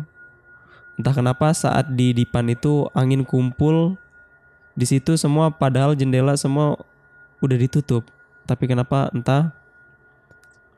Entah 0.94 1.14
kenapa 1.14 1.50
saat 1.54 1.90
di 1.90 2.14
depan 2.14 2.46
itu 2.50 2.86
angin 2.94 3.26
kumpul 3.26 3.98
di 4.74 4.86
situ 4.86 5.14
semua 5.18 5.50
padahal 5.50 5.98
jendela 5.98 6.34
semua 6.38 6.78
udah 7.42 7.58
ditutup. 7.58 8.06
Tapi 8.44 8.68
kenapa 8.68 9.10
entah 9.10 9.50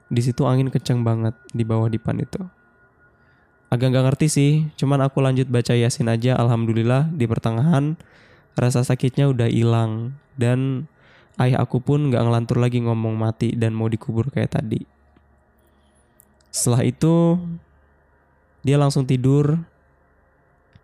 di 0.06 0.23
situ 0.23 0.47
angin 0.47 0.71
kenceng 0.71 1.02
banget 1.02 1.35
di 1.52 1.66
bawah 1.66 1.90
depan 1.90 2.23
itu. 2.23 2.40
Agak 3.66 3.99
gak 3.99 4.06
ngerti 4.06 4.26
sih, 4.30 4.52
cuman 4.78 5.02
aku 5.02 5.18
lanjut 5.18 5.50
baca 5.50 5.75
Yasin 5.75 6.06
aja 6.06 6.38
alhamdulillah 6.38 7.11
di 7.11 7.26
pertengahan 7.26 7.99
rasa 8.54 8.87
sakitnya 8.87 9.26
udah 9.28 9.50
hilang 9.50 10.16
dan 10.38 10.87
ayah 11.37 11.61
aku 11.66 11.82
pun 11.82 12.08
gak 12.08 12.23
ngelantur 12.23 12.62
lagi 12.62 12.78
ngomong 12.80 13.18
mati 13.18 13.52
dan 13.58 13.75
mau 13.75 13.90
dikubur 13.90 14.30
kayak 14.30 14.54
tadi. 14.54 14.87
Setelah 16.54 16.87
itu, 16.87 17.37
dia 18.62 18.78
langsung 18.78 19.04
tidur 19.04 19.61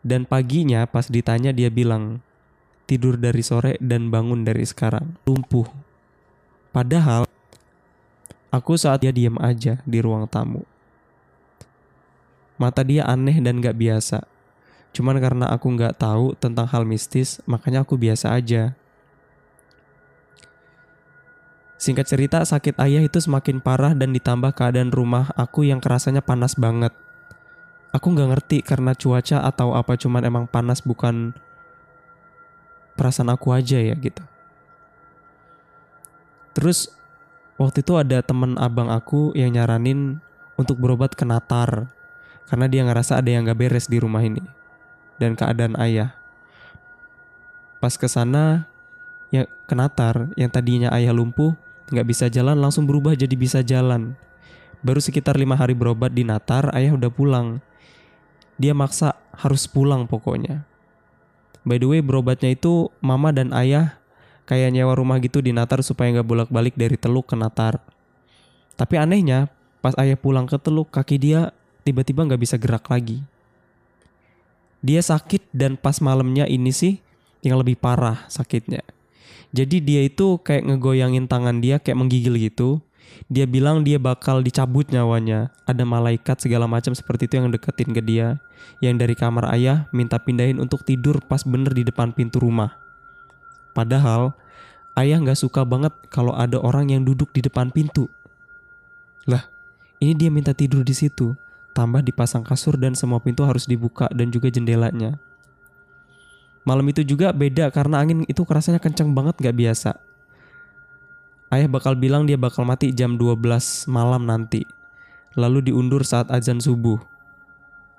dan 0.02 0.26
paginya 0.26 0.82
pas 0.84 1.06
ditanya 1.06 1.54
dia 1.54 1.70
bilang, 1.70 2.18
tidur 2.90 3.14
dari 3.14 3.40
sore 3.46 3.78
dan 3.78 4.10
bangun 4.10 4.42
dari 4.42 4.66
sekarang, 4.66 5.16
lumpuh. 5.22 5.70
Padahal, 6.74 7.30
aku 8.50 8.74
saat 8.74 9.06
dia 9.06 9.14
diam 9.14 9.38
aja 9.38 9.78
di 9.86 9.98
ruang 10.02 10.26
tamu. 10.26 10.72
Mata 12.62 12.87
dia 12.87 13.02
aneh 13.02 13.42
dan 13.42 13.59
gak 13.59 13.75
biasa. 13.75 14.23
Cuman 14.95 15.19
karena 15.19 15.50
aku 15.50 15.66
gak 15.75 15.99
tahu 15.99 16.38
tentang 16.38 16.71
hal 16.71 16.87
mistis, 16.87 17.42
makanya 17.42 17.83
aku 17.83 17.99
biasa 17.99 18.31
aja. 18.31 18.78
Singkat 21.83 22.07
cerita, 22.07 22.38
sakit 22.47 22.78
ayah 22.78 23.02
itu 23.02 23.19
semakin 23.19 23.59
parah 23.59 23.90
dan 23.99 24.14
ditambah 24.14 24.54
keadaan 24.54 24.95
rumah 24.95 25.35
aku 25.35 25.66
yang 25.66 25.83
kerasanya 25.83 26.23
panas 26.23 26.54
banget. 26.54 26.95
Aku 27.90 28.14
nggak 28.14 28.31
ngerti 28.31 28.59
karena 28.62 28.95
cuaca 28.95 29.42
atau 29.42 29.75
apa 29.75 29.99
cuman 29.99 30.23
emang 30.23 30.47
panas 30.47 30.78
bukan 30.78 31.35
perasaan 32.95 33.35
aku 33.35 33.50
aja 33.50 33.83
ya 33.83 33.99
gitu. 33.99 34.23
Terus 36.54 36.95
waktu 37.59 37.83
itu 37.83 37.99
ada 37.99 38.23
temen 38.23 38.54
abang 38.62 38.87
aku 38.87 39.35
yang 39.35 39.50
nyaranin 39.50 40.23
untuk 40.54 40.78
berobat 40.78 41.19
ke 41.19 41.26
Natar 41.26 41.90
karena 42.50 42.66
dia 42.70 42.82
ngerasa 42.87 43.18
ada 43.18 43.30
yang 43.30 43.46
gak 43.46 43.58
beres 43.58 43.87
di 43.87 43.99
rumah 44.00 44.22
ini 44.22 44.42
dan 45.20 45.38
keadaan 45.38 45.78
ayah. 45.78 46.14
Pas 47.78 47.94
ke 47.99 48.06
sana 48.06 48.66
ya 49.34 49.46
ke 49.66 49.75
Natar 49.75 50.30
yang 50.38 50.50
tadinya 50.52 50.92
ayah 50.94 51.11
lumpuh 51.11 51.56
nggak 51.92 52.06
bisa 52.08 52.26
jalan 52.32 52.56
langsung 52.56 52.88
berubah 52.88 53.12
jadi 53.12 53.37
bisa 53.37 53.61
jalan. 53.61 54.16
Baru 54.82 54.99
sekitar 54.99 55.38
lima 55.38 55.54
hari 55.54 55.78
berobat 55.78 56.11
di 56.11 56.26
Natar, 56.26 56.72
ayah 56.75 56.99
udah 56.99 57.12
pulang. 57.12 57.62
Dia 58.58 58.75
maksa 58.75 59.14
harus 59.30 59.70
pulang 59.70 60.11
pokoknya. 60.11 60.66
By 61.62 61.78
the 61.78 61.87
way, 61.87 62.00
berobatnya 62.02 62.50
itu 62.50 62.90
mama 62.99 63.30
dan 63.30 63.54
ayah 63.54 64.02
kayak 64.42 64.75
nyewa 64.75 64.99
rumah 64.99 65.22
gitu 65.22 65.38
di 65.38 65.54
Natar 65.54 65.87
supaya 65.87 66.11
nggak 66.18 66.26
bolak-balik 66.26 66.75
dari 66.75 66.99
Teluk 66.99 67.30
ke 67.30 67.38
Natar. 67.38 67.78
Tapi 68.75 68.99
anehnya, 68.99 69.46
pas 69.78 69.94
ayah 70.02 70.18
pulang 70.18 70.50
ke 70.50 70.58
Teluk, 70.58 70.90
kaki 70.90 71.22
dia 71.22 71.54
tiba-tiba 71.82 72.26
nggak 72.26 72.42
bisa 72.42 72.56
gerak 72.58 72.86
lagi. 72.88 73.22
Dia 74.82 74.98
sakit 74.98 75.54
dan 75.54 75.78
pas 75.78 76.02
malamnya 76.02 76.46
ini 76.50 76.74
sih 76.74 76.98
yang 77.46 77.58
lebih 77.58 77.78
parah 77.78 78.26
sakitnya. 78.26 78.82
Jadi 79.52 79.84
dia 79.84 80.00
itu 80.02 80.40
kayak 80.40 80.64
ngegoyangin 80.64 81.28
tangan 81.28 81.60
dia 81.60 81.78
kayak 81.78 81.98
menggigil 82.00 82.34
gitu. 82.40 82.80
Dia 83.28 83.44
bilang 83.44 83.84
dia 83.84 84.00
bakal 84.00 84.40
dicabut 84.40 84.88
nyawanya. 84.88 85.52
Ada 85.68 85.84
malaikat 85.84 86.40
segala 86.40 86.64
macam 86.64 86.96
seperti 86.96 87.28
itu 87.28 87.38
yang 87.38 87.52
deketin 87.52 87.92
ke 87.92 88.00
dia. 88.00 88.40
Yang 88.80 88.94
dari 89.06 89.14
kamar 89.14 89.52
ayah 89.52 89.86
minta 89.92 90.16
pindahin 90.18 90.58
untuk 90.58 90.82
tidur 90.82 91.20
pas 91.28 91.44
bener 91.44 91.76
di 91.76 91.84
depan 91.84 92.10
pintu 92.16 92.40
rumah. 92.40 92.74
Padahal 93.76 94.32
ayah 94.96 95.20
nggak 95.20 95.38
suka 95.38 95.62
banget 95.68 95.92
kalau 96.08 96.32
ada 96.32 96.56
orang 96.58 96.88
yang 96.90 97.02
duduk 97.04 97.30
di 97.36 97.44
depan 97.44 97.68
pintu. 97.68 98.08
Lah, 99.28 99.46
ini 100.02 100.16
dia 100.16 100.32
minta 100.32 100.56
tidur 100.56 100.82
di 100.82 100.96
situ. 100.96 101.36
Tambah 101.73 102.05
dipasang 102.05 102.45
kasur 102.45 102.76
dan 102.76 102.93
semua 102.93 103.21
pintu 103.25 103.49
harus 103.49 103.64
dibuka 103.64 104.05
dan 104.12 104.29
juga 104.29 104.52
jendelanya. 104.52 105.17
Malam 106.62 106.87
itu 106.93 107.02
juga 107.02 107.33
beda 107.35 107.73
karena 107.75 107.99
angin 107.99 108.23
itu 108.29 108.45
kerasanya 108.47 108.79
kencang 108.79 109.11
banget 109.17 109.35
gak 109.41 109.57
biasa. 109.57 109.99
Ayah 111.52 111.69
bakal 111.69 111.99
bilang 111.99 112.29
dia 112.29 112.38
bakal 112.38 112.62
mati 112.64 112.95
jam 112.95 113.19
12 113.19 113.91
malam 113.91 114.25
nanti. 114.25 114.69
Lalu 115.35 115.73
diundur 115.73 116.05
saat 116.05 116.29
azan 116.29 116.61
subuh. 116.61 117.00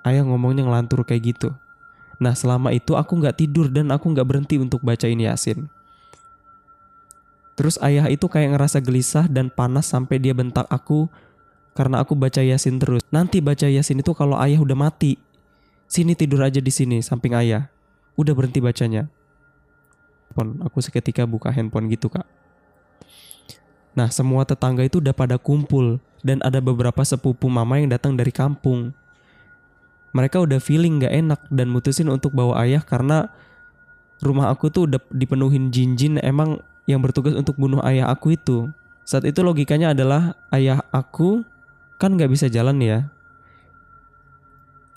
Ayah 0.05 0.23
ngomongnya 0.23 0.63
ngelantur 0.63 1.03
kayak 1.03 1.35
gitu. 1.35 1.49
Nah 2.21 2.37
selama 2.37 2.71
itu 2.71 2.95
aku 2.95 3.19
gak 3.19 3.41
tidur 3.41 3.67
dan 3.67 3.89
aku 3.89 4.13
gak 4.13 4.25
berhenti 4.25 4.61
untuk 4.61 4.79
bacain 4.85 5.17
Yasin. 5.17 5.67
Terus 7.53 7.77
ayah 7.85 8.09
itu 8.09 8.25
kayak 8.25 8.57
ngerasa 8.57 8.81
gelisah 8.81 9.29
dan 9.29 9.51
panas 9.51 9.85
sampai 9.91 10.17
dia 10.17 10.33
bentak 10.33 10.65
aku 10.71 11.05
karena 11.73 12.01
aku 12.01 12.13
baca 12.13 12.39
Yasin 12.39 12.77
terus. 12.77 13.01
Nanti 13.09 13.41
baca 13.41 13.65
Yasin 13.65 14.01
itu 14.01 14.13
kalau 14.13 14.37
ayah 14.37 14.61
udah 14.61 14.77
mati. 14.77 15.17
Sini 15.89 16.17
tidur 16.17 16.41
aja 16.41 16.57
di 16.57 16.71
sini 16.73 17.01
samping 17.05 17.33
ayah 17.37 17.69
udah 18.17 18.33
berhenti 18.33 18.61
bacanya. 18.61 19.09
Handphone, 20.33 20.65
aku 20.65 20.81
seketika 20.81 21.29
buka 21.29 21.53
handphone 21.53 21.89
gitu 21.93 22.09
kak. 22.09 22.25
Nah 23.93 24.09
semua 24.09 24.41
tetangga 24.41 24.81
itu 24.81 24.97
udah 24.97 25.13
pada 25.13 25.37
kumpul 25.37 26.01
dan 26.25 26.41
ada 26.41 26.57
beberapa 26.57 27.05
sepupu 27.05 27.45
mama 27.45 27.77
yang 27.77 27.93
datang 27.93 28.17
dari 28.17 28.33
kampung. 28.33 28.93
Mereka 30.13 30.41
udah 30.41 30.57
feeling 30.57 31.01
gak 31.05 31.13
enak 31.13 31.41
dan 31.49 31.69
mutusin 31.69 32.09
untuk 32.09 32.33
bawa 32.33 32.65
ayah 32.65 32.81
karena 32.81 33.29
rumah 34.21 34.49
aku 34.49 34.69
tuh 34.69 34.89
udah 34.89 35.01
dipenuhin 35.13 35.69
jin-jin 35.73 36.17
emang 36.21 36.61
yang 36.89 37.01
bertugas 37.01 37.37
untuk 37.37 37.57
bunuh 37.57 37.81
ayah 37.85 38.09
aku 38.09 38.33
itu. 38.33 38.69
Saat 39.05 39.29
itu 39.29 39.45
logikanya 39.45 39.93
adalah 39.93 40.37
ayah 40.49 40.81
aku 40.89 41.45
kan 42.03 42.19
gak 42.19 42.27
bisa 42.27 42.51
jalan 42.51 42.83
ya. 42.83 43.07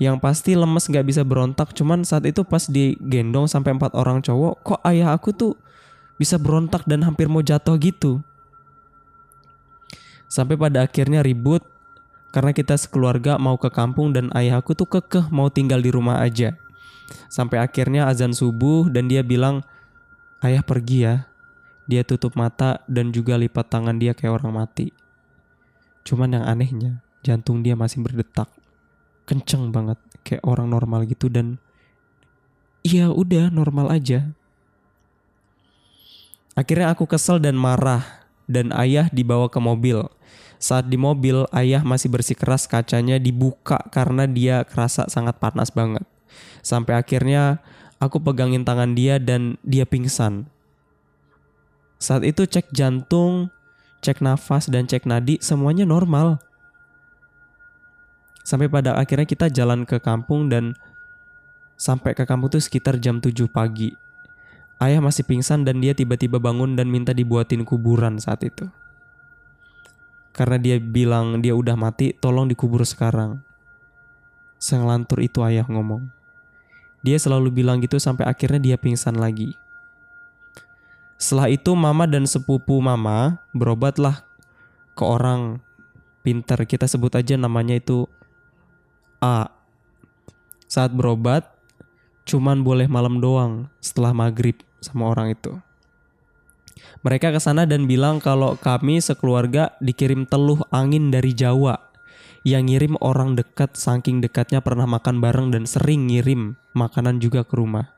Yang 0.03 0.19
pasti 0.19 0.53
lemes 0.59 0.91
nggak 0.91 1.07
bisa 1.07 1.23
berontak 1.25 1.73
cuman 1.73 2.05
saat 2.05 2.27
itu 2.29 2.45
pas 2.45 2.67
digendong 2.69 3.49
sampai 3.49 3.79
empat 3.79 3.97
orang 3.97 4.21
cowok 4.21 4.55
kok 4.61 4.81
ayah 4.85 5.15
aku 5.15 5.33
tuh 5.33 5.55
bisa 6.21 6.37
berontak 6.37 6.85
dan 6.85 7.01
hampir 7.01 7.31
mau 7.31 7.41
jatuh 7.41 7.79
gitu? 7.81 8.21
Sampai 10.29 10.59
pada 10.59 10.85
akhirnya 10.85 11.25
ribut 11.25 11.65
karena 12.29 12.53
kita 12.53 12.77
sekeluarga 12.77 13.41
mau 13.41 13.57
ke 13.57 13.73
kampung 13.73 14.13
dan 14.13 14.29
ayah 14.37 14.61
aku 14.61 14.77
tuh 14.77 14.85
kekeh 14.85 15.33
mau 15.33 15.49
tinggal 15.49 15.81
di 15.81 15.89
rumah 15.89 16.21
aja. 16.21 16.59
Sampai 17.33 17.63
akhirnya 17.63 18.05
azan 18.11 18.37
subuh 18.37 18.93
dan 18.93 19.09
dia 19.09 19.25
bilang 19.25 19.65
ayah 20.45 20.61
pergi 20.61 21.09
ya. 21.09 21.25
Dia 21.89 22.05
tutup 22.05 22.37
mata 22.37 22.85
dan 22.85 23.17
juga 23.17 23.41
lipat 23.41 23.73
tangan 23.73 23.97
dia 23.97 24.13
kayak 24.13 24.43
orang 24.43 24.61
mati 24.61 25.06
cuman 26.07 26.39
yang 26.39 26.45
anehnya 26.47 27.03
jantung 27.27 27.67
dia 27.67 27.75
masih 27.75 28.01
berdetak 28.01 28.47
kenceng 29.27 29.75
banget 29.75 29.99
kayak 30.23 30.47
orang 30.47 30.71
normal 30.71 31.03
gitu 31.05 31.27
dan 31.27 31.59
iya 32.87 33.11
udah 33.11 33.51
normal 33.51 33.91
aja 33.91 34.31
Akhirnya 36.57 36.97
aku 36.97 37.05
kesel 37.05 37.37
dan 37.37 37.53
marah 37.53 38.25
dan 38.49 38.73
ayah 38.73 39.13
dibawa 39.13 39.53
ke 39.53 39.61
mobil. 39.61 40.09
Saat 40.57 40.89
di 40.89 40.97
mobil, 40.97 41.45
ayah 41.53 41.85
masih 41.85 42.09
bersikeras 42.09 42.65
kacanya 42.65 43.21
dibuka 43.21 43.77
karena 43.93 44.25
dia 44.25 44.65
kerasa 44.65 45.05
sangat 45.13 45.37
panas 45.37 45.69
banget. 45.69 46.01
Sampai 46.65 46.97
akhirnya 46.97 47.61
aku 48.01 48.25
pegangin 48.25 48.65
tangan 48.65 48.97
dia 48.97 49.21
dan 49.21 49.61
dia 49.61 49.85
pingsan. 49.85 50.49
Saat 52.01 52.25
itu 52.25 52.49
cek 52.49 52.73
jantung, 52.73 53.53
cek 54.01 54.21
nafas 54.25 54.69
dan 54.69 54.89
cek 54.89 55.05
nadi 55.09 55.41
semuanya 55.41 55.89
normal. 55.89 56.41
Sampai 58.47 58.71
pada 58.71 58.95
akhirnya 58.95 59.27
kita 59.27 59.51
jalan 59.51 59.83
ke 59.83 59.99
kampung 59.99 60.47
dan 60.47 60.79
sampai 61.75 62.15
ke 62.17 62.25
kampung 62.25 62.49
tuh 62.49 62.63
sekitar 62.63 62.97
jam 63.03 63.19
7 63.19 63.33
pagi. 63.51 63.93
Ayah 64.77 65.01
masih 65.01 65.25
pingsan 65.25 65.65
dan 65.65 65.81
dia 65.81 65.97
tiba-tiba 65.97 66.37
bangun 66.37 66.77
dan 66.77 66.93
minta 66.93 67.17
dibuatin 67.17 67.65
kuburan 67.65 68.21
saat 68.21 68.45
itu. 68.45 68.69
Karena 70.37 70.61
dia 70.61 70.77
bilang 70.77 71.41
dia 71.41 71.57
udah 71.57 71.81
mati, 71.81 72.13
tolong 72.13 72.45
dikubur 72.45 72.85
sekarang. 72.85 73.41
Senglantur 74.61 75.25
itu 75.25 75.41
ayah 75.41 75.65
ngomong. 75.65 76.13
Dia 77.01 77.17
selalu 77.17 77.51
bilang 77.51 77.81
gitu 77.81 77.97
sampai 77.97 78.29
akhirnya 78.29 78.61
dia 78.61 78.77
pingsan 78.77 79.17
lagi. 79.17 79.57
Setelah 81.17 81.49
itu 81.49 81.73
mama 81.73 82.05
dan 82.05 82.29
sepupu 82.29 82.77
mama 82.85 83.41
berobatlah 83.57 84.25
ke 84.93 85.05
orang 85.05 85.65
pinter. 86.21 86.61
Kita 86.69 86.85
sebut 86.85 87.13
aja 87.17 87.41
namanya 87.41 87.77
itu 87.77 88.05
A. 89.25 89.49
Saat 90.69 90.93
berobat, 90.93 91.47
cuman 92.29 92.61
boleh 92.61 92.85
malam 92.91 93.23
doang 93.23 93.73
setelah 93.81 94.13
maghrib 94.13 94.61
sama 94.85 95.09
orang 95.09 95.33
itu. 95.33 95.57
Mereka 97.01 97.33
ke 97.33 97.41
sana 97.41 97.65
dan 97.65 97.87
bilang 97.87 98.19
kalau 98.19 98.59
kami 98.59 98.99
sekeluarga 98.99 99.73
dikirim 99.79 100.27
teluh 100.27 100.61
angin 100.75 101.09
dari 101.15 101.33
Jawa. 101.33 101.79
Yang 102.47 102.63
ngirim 102.71 102.95
orang 103.03 103.35
dekat 103.35 103.75
saking 103.75 104.23
dekatnya 104.23 104.63
pernah 104.63 104.87
makan 104.87 105.19
bareng 105.19 105.51
dan 105.51 105.67
sering 105.67 106.07
ngirim 106.07 106.55
makanan 106.79 107.19
juga 107.19 107.43
ke 107.43 107.59
rumah. 107.59 107.91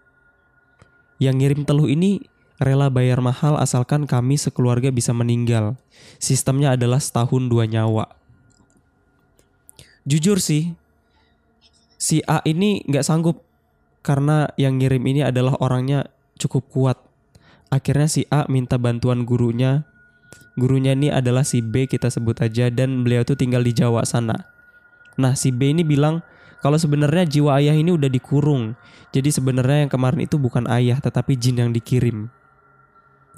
Yang 1.21 1.35
ngirim 1.41 1.61
teluh 1.69 1.89
ini 1.89 2.25
rela 2.59 2.91
bayar 2.91 3.23
mahal 3.23 3.55
asalkan 3.59 4.05
kami 4.05 4.35
sekeluarga 4.35 4.91
bisa 4.91 5.15
meninggal. 5.15 5.79
Sistemnya 6.19 6.75
adalah 6.75 6.99
setahun 6.99 7.47
dua 7.47 7.71
nyawa. 7.71 8.11
Jujur 10.09 10.43
sih, 10.43 10.75
si 12.01 12.25
A 12.27 12.43
ini 12.43 12.83
nggak 12.87 13.07
sanggup 13.07 13.45
karena 14.03 14.51
yang 14.59 14.79
ngirim 14.79 15.05
ini 15.07 15.21
adalah 15.27 15.55
orangnya 15.63 16.11
cukup 16.39 16.67
kuat. 16.71 16.99
Akhirnya 17.69 18.09
si 18.09 18.25
A 18.33 18.49
minta 18.49 18.81
bantuan 18.81 19.29
gurunya. 19.29 19.85
Gurunya 20.59 20.97
ini 20.97 21.13
adalah 21.13 21.47
si 21.47 21.63
B 21.63 21.87
kita 21.87 22.11
sebut 22.11 22.43
aja 22.43 22.67
dan 22.73 23.07
beliau 23.07 23.23
tuh 23.23 23.39
tinggal 23.39 23.63
di 23.63 23.71
Jawa 23.71 24.03
sana. 24.03 24.49
Nah 25.15 25.39
si 25.39 25.55
B 25.55 25.71
ini 25.71 25.87
bilang 25.87 26.25
kalau 26.59 26.75
sebenarnya 26.75 27.23
jiwa 27.29 27.63
ayah 27.63 27.77
ini 27.77 27.95
udah 27.95 28.11
dikurung. 28.11 28.75
Jadi 29.15 29.31
sebenarnya 29.31 29.87
yang 29.87 29.93
kemarin 29.93 30.27
itu 30.27 30.41
bukan 30.41 30.67
ayah 30.67 30.99
tetapi 30.99 31.39
jin 31.39 31.63
yang 31.63 31.71
dikirim. 31.71 32.33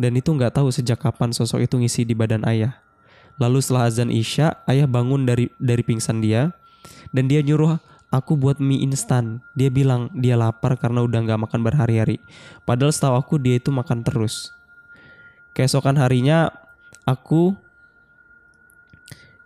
Dan 0.01 0.17
itu 0.17 0.33
nggak 0.33 0.57
tahu 0.57 0.73
sejak 0.73 0.97
kapan 0.97 1.37
sosok 1.37 1.61
itu 1.61 1.77
ngisi 1.77 2.09
di 2.09 2.17
badan 2.17 2.49
ayah. 2.49 2.81
Lalu 3.37 3.61
setelah 3.61 3.93
azan 3.93 4.09
isya, 4.09 4.65
ayah 4.65 4.89
bangun 4.89 5.29
dari 5.29 5.53
dari 5.61 5.85
pingsan 5.85 6.25
dia 6.25 6.57
dan 7.13 7.29
dia 7.29 7.45
nyuruh 7.45 7.77
aku 8.09 8.33
buat 8.41 8.57
mie 8.65 8.81
instan. 8.81 9.45
Dia 9.53 9.69
bilang 9.69 10.09
dia 10.17 10.41
lapar 10.41 10.81
karena 10.81 11.05
udah 11.05 11.21
nggak 11.21 11.41
makan 11.45 11.61
berhari-hari. 11.61 12.17
Padahal 12.65 12.97
setahu 12.97 13.17
aku 13.21 13.37
dia 13.37 13.61
itu 13.61 13.69
makan 13.69 14.01
terus. 14.01 14.57
Keesokan 15.53 16.01
harinya 16.01 16.49
aku 17.05 17.53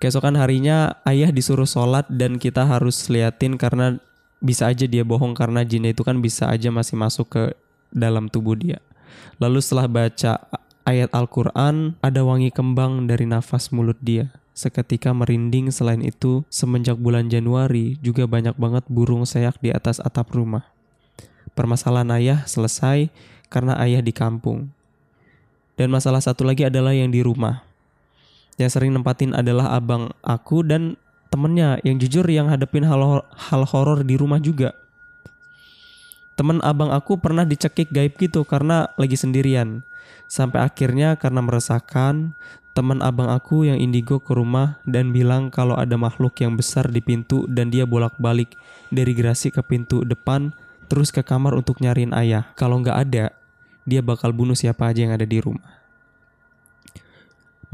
Keesokan 0.04 0.36
harinya 0.36 1.00
ayah 1.08 1.32
disuruh 1.32 1.64
sholat 1.64 2.04
dan 2.12 2.36
kita 2.36 2.60
harus 2.68 3.08
liatin 3.08 3.56
karena 3.56 3.96
bisa 4.36 4.68
aja 4.68 4.84
dia 4.84 5.00
bohong 5.00 5.32
karena 5.32 5.64
jin 5.64 5.88
itu 5.88 6.04
kan 6.04 6.20
bisa 6.20 6.52
aja 6.52 6.68
masih 6.68 6.92
masuk 7.00 7.32
ke 7.32 7.42
dalam 7.88 8.28
tubuh 8.28 8.52
dia. 8.52 8.84
Lalu 9.42 9.58
setelah 9.58 9.90
baca 9.90 10.32
ayat 10.84 11.10
Al-Quran 11.10 11.96
ada 12.04 12.20
wangi 12.22 12.52
kembang 12.52 13.08
dari 13.08 13.24
nafas 13.24 13.72
mulut 13.72 13.98
dia. 13.98 14.30
Seketika 14.54 15.10
merinding 15.10 15.74
selain 15.74 15.98
itu 15.98 16.46
semenjak 16.46 16.94
bulan 16.94 17.26
Januari 17.26 17.98
juga 17.98 18.30
banyak 18.30 18.54
banget 18.54 18.86
burung 18.86 19.26
seyak 19.26 19.58
di 19.58 19.74
atas 19.74 19.98
atap 19.98 20.30
rumah. 20.30 20.62
Permasalahan 21.58 22.14
ayah 22.14 22.38
selesai 22.46 23.10
karena 23.50 23.74
ayah 23.82 23.98
di 23.98 24.14
kampung. 24.14 24.70
Dan 25.74 25.90
masalah 25.90 26.22
satu 26.22 26.46
lagi 26.46 26.62
adalah 26.62 26.94
yang 26.94 27.10
di 27.10 27.18
rumah. 27.18 27.66
Yang 28.54 28.78
sering 28.78 28.94
nempatin 28.94 29.34
adalah 29.34 29.74
abang 29.74 30.14
aku 30.22 30.62
dan 30.62 30.94
temennya 31.34 31.82
yang 31.82 31.98
jujur 31.98 32.22
yang 32.30 32.46
hadapin 32.46 32.86
hal, 32.86 33.26
hal 33.26 33.62
horor 33.66 34.06
di 34.06 34.14
rumah 34.14 34.38
juga. 34.38 34.70
Temen 36.34 36.58
abang 36.66 36.90
aku 36.90 37.22
pernah 37.22 37.46
dicekik 37.46 37.94
gaib 37.94 38.18
gitu 38.18 38.42
karena 38.42 38.90
lagi 38.98 39.14
sendirian. 39.14 39.86
Sampai 40.26 40.66
akhirnya 40.66 41.14
karena 41.14 41.40
meresahkan, 41.46 42.34
teman 42.74 42.98
abang 43.06 43.30
aku 43.30 43.70
yang 43.70 43.78
indigo 43.78 44.18
ke 44.18 44.34
rumah 44.34 44.82
dan 44.82 45.14
bilang 45.14 45.46
kalau 45.54 45.78
ada 45.78 45.94
makhluk 45.94 46.34
yang 46.42 46.58
besar 46.58 46.90
di 46.90 46.98
pintu 46.98 47.46
dan 47.46 47.70
dia 47.70 47.86
bolak-balik 47.86 48.58
dari 48.90 49.14
gerasi 49.14 49.54
ke 49.54 49.62
pintu 49.62 50.02
depan 50.02 50.50
terus 50.90 51.14
ke 51.14 51.22
kamar 51.22 51.54
untuk 51.54 51.78
nyariin 51.78 52.10
ayah. 52.10 52.50
Kalau 52.58 52.82
nggak 52.82 52.98
ada, 52.98 53.30
dia 53.86 54.00
bakal 54.02 54.34
bunuh 54.34 54.58
siapa 54.58 54.90
aja 54.90 55.06
yang 55.06 55.14
ada 55.14 55.24
di 55.24 55.38
rumah. 55.38 55.84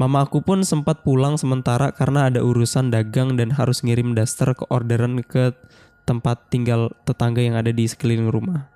Mama 0.01 0.25
aku 0.25 0.41
pun 0.41 0.65
sempat 0.65 1.05
pulang 1.05 1.37
sementara 1.37 1.93
karena 1.93 2.25
ada 2.25 2.41
urusan 2.41 2.89
dagang 2.89 3.37
dan 3.37 3.53
harus 3.53 3.85
ngirim 3.85 4.17
daster 4.17 4.49
ke 4.57 4.65
orderan 4.73 5.21
ke 5.21 5.53
tempat 6.05 6.49
tinggal 6.49 6.91
tetangga 7.05 7.41
yang 7.41 7.55
ada 7.57 7.69
di 7.69 7.85
sekeliling 7.85 8.29
rumah. 8.29 8.67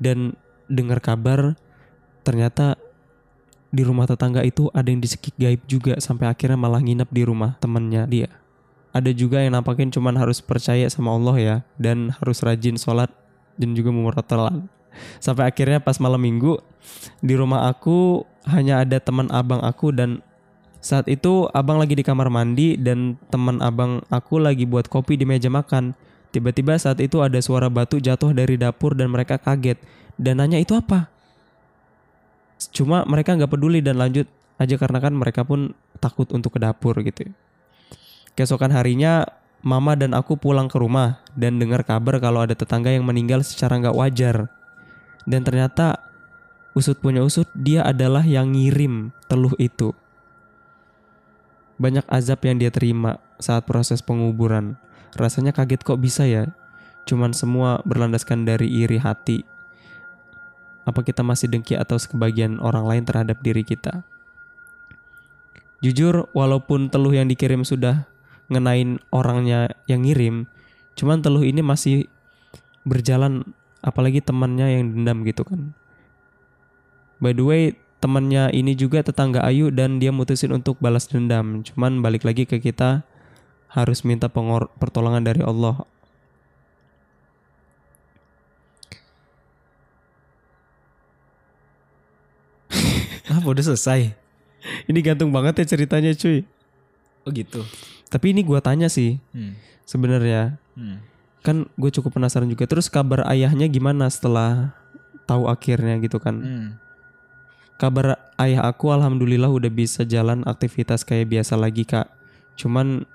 Dan 0.00 0.34
dengar 0.70 1.02
kabar 1.02 1.58
ternyata 2.24 2.78
di 3.70 3.86
rumah 3.86 4.06
tetangga 4.06 4.42
itu 4.42 4.66
ada 4.74 4.90
yang 4.90 4.98
disekik 4.98 5.38
gaib 5.38 5.62
juga 5.70 5.94
sampai 6.02 6.26
akhirnya 6.26 6.58
malah 6.58 6.82
nginep 6.82 7.10
di 7.10 7.22
rumah 7.22 7.54
temennya 7.62 8.06
dia. 8.10 8.28
Ada 8.90 9.14
juga 9.14 9.38
yang 9.38 9.54
nampakin 9.54 9.94
cuman 9.94 10.18
harus 10.18 10.42
percaya 10.42 10.90
sama 10.90 11.14
Allah 11.14 11.36
ya 11.38 11.56
dan 11.78 12.10
harus 12.18 12.42
rajin 12.42 12.74
sholat 12.74 13.10
dan 13.54 13.78
juga 13.78 13.94
memurotelan. 13.94 14.66
Sampai 15.22 15.46
akhirnya 15.46 15.78
pas 15.78 16.02
malam 16.02 16.18
minggu 16.18 16.58
di 17.22 17.38
rumah 17.38 17.70
aku 17.70 18.26
hanya 18.50 18.82
ada 18.82 18.98
teman 18.98 19.30
abang 19.30 19.62
aku 19.62 19.94
dan 19.94 20.18
saat 20.80 21.12
itu 21.12 21.44
abang 21.52 21.76
lagi 21.76 21.92
di 21.92 22.00
kamar 22.00 22.32
mandi 22.32 22.80
dan 22.80 23.20
teman 23.28 23.60
abang 23.60 24.00
aku 24.08 24.40
lagi 24.40 24.64
buat 24.64 24.88
kopi 24.88 25.20
di 25.20 25.28
meja 25.28 25.52
makan. 25.52 25.92
Tiba-tiba 26.32 26.80
saat 26.80 27.04
itu 27.04 27.20
ada 27.20 27.36
suara 27.44 27.68
batu 27.68 28.00
jatuh 28.00 28.32
dari 28.32 28.56
dapur 28.56 28.96
dan 28.96 29.12
mereka 29.12 29.36
kaget 29.36 29.76
dan 30.16 30.40
nanya 30.40 30.56
itu 30.56 30.72
apa. 30.72 31.12
Cuma 32.72 33.04
mereka 33.04 33.36
nggak 33.36 33.52
peduli 33.52 33.84
dan 33.84 34.00
lanjut 34.00 34.24
aja 34.56 34.76
karena 34.80 34.98
kan 35.04 35.12
mereka 35.12 35.44
pun 35.44 35.76
takut 36.00 36.28
untuk 36.32 36.56
ke 36.56 36.60
dapur 36.64 36.96
gitu. 37.04 37.28
Keesokan 38.32 38.72
harinya 38.72 39.28
mama 39.60 39.92
dan 39.92 40.16
aku 40.16 40.40
pulang 40.40 40.68
ke 40.68 40.80
rumah 40.80 41.20
dan 41.36 41.60
dengar 41.60 41.84
kabar 41.84 42.16
kalau 42.24 42.40
ada 42.40 42.56
tetangga 42.56 42.88
yang 42.88 43.04
meninggal 43.04 43.44
secara 43.44 43.76
nggak 43.76 43.96
wajar. 43.96 44.48
Dan 45.28 45.44
ternyata 45.44 46.00
usut 46.72 46.96
punya 47.04 47.20
usut 47.20 47.48
dia 47.52 47.84
adalah 47.84 48.24
yang 48.24 48.56
ngirim 48.56 49.12
teluh 49.28 49.52
itu. 49.60 49.92
Banyak 51.80 52.04
azab 52.12 52.44
yang 52.44 52.60
dia 52.60 52.68
terima 52.68 53.16
saat 53.40 53.64
proses 53.64 54.04
penguburan. 54.04 54.76
Rasanya 55.16 55.56
kaget 55.56 55.80
kok 55.80 55.96
bisa 55.96 56.28
ya. 56.28 56.52
Cuman 57.08 57.32
semua 57.32 57.80
berlandaskan 57.88 58.44
dari 58.44 58.68
iri 58.68 59.00
hati. 59.00 59.48
Apa 60.84 61.00
kita 61.00 61.24
masih 61.24 61.48
dengki 61.48 61.80
atau 61.80 61.96
sebagian 61.96 62.60
orang 62.60 62.84
lain 62.84 63.04
terhadap 63.08 63.40
diri 63.40 63.64
kita? 63.64 64.04
Jujur, 65.80 66.28
walaupun 66.36 66.92
teluh 66.92 67.16
yang 67.16 67.24
dikirim 67.24 67.64
sudah 67.64 68.04
ngenain 68.52 69.00
orangnya 69.08 69.72
yang 69.88 70.04
ngirim, 70.04 70.44
cuman 70.92 71.24
teluh 71.24 71.40
ini 71.40 71.64
masih 71.64 72.04
berjalan 72.84 73.56
apalagi 73.80 74.20
temannya 74.20 74.76
yang 74.76 74.92
dendam 74.92 75.24
gitu 75.24 75.40
kan. 75.40 75.72
By 77.16 77.32
the 77.32 77.44
way, 77.44 77.62
temannya 78.00 78.48
ini 78.56 78.72
juga 78.74 79.04
tetangga 79.04 79.44
Ayu 79.44 79.68
dan 79.68 80.00
dia 80.00 80.10
mutusin 80.10 80.50
untuk 80.50 80.80
balas 80.80 81.04
dendam. 81.06 81.60
Cuman 81.60 82.00
balik 82.00 82.24
lagi 82.24 82.48
ke 82.48 82.56
kita 82.58 83.04
harus 83.70 84.02
minta 84.02 84.26
pengor 84.26 84.72
pertolongan 84.80 85.22
dari 85.22 85.44
Allah. 85.44 85.84
Apa 93.30 93.46
udah 93.54 93.64
selesai? 93.64 94.14
Ini 94.86 94.98
gantung 95.00 95.32
banget 95.32 95.64
ya 95.64 95.76
ceritanya 95.76 96.12
cuy. 96.12 96.44
Oh 97.24 97.30
gitu. 97.32 97.64
Tapi 98.10 98.34
ini 98.34 98.42
gua 98.44 98.60
tanya 98.60 98.90
sih 98.90 99.22
Hmm. 99.32 99.56
sebenarnya. 99.86 100.58
Hmm. 100.76 100.98
Kan 101.40 101.72
gue 101.80 101.88
cukup 101.88 102.20
penasaran 102.20 102.50
juga. 102.52 102.68
Terus 102.68 102.92
kabar 102.92 103.24
ayahnya 103.32 103.64
gimana 103.64 104.12
setelah 104.12 104.76
tahu 105.24 105.48
akhirnya 105.48 105.96
gitu 106.04 106.20
kan? 106.20 106.36
Hmm. 106.36 106.68
Kabar 107.80 108.20
ayah 108.36 108.68
aku 108.68 108.92
alhamdulillah 108.92 109.48
udah 109.48 109.72
bisa 109.72 110.04
jalan 110.04 110.44
aktivitas 110.44 111.00
kayak 111.00 111.32
biasa 111.32 111.56
lagi 111.56 111.88
kak. 111.88 112.12
Cuman 112.60 113.08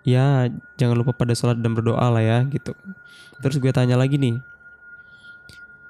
ya 0.00 0.48
jangan 0.80 0.96
lupa 0.96 1.12
pada 1.12 1.36
sholat 1.36 1.60
dan 1.60 1.76
berdoa 1.76 2.08
lah 2.08 2.24
ya 2.24 2.38
gitu. 2.48 2.72
Terus 3.44 3.60
gue 3.60 3.68
tanya 3.68 4.00
lagi 4.00 4.16
nih. 4.16 4.40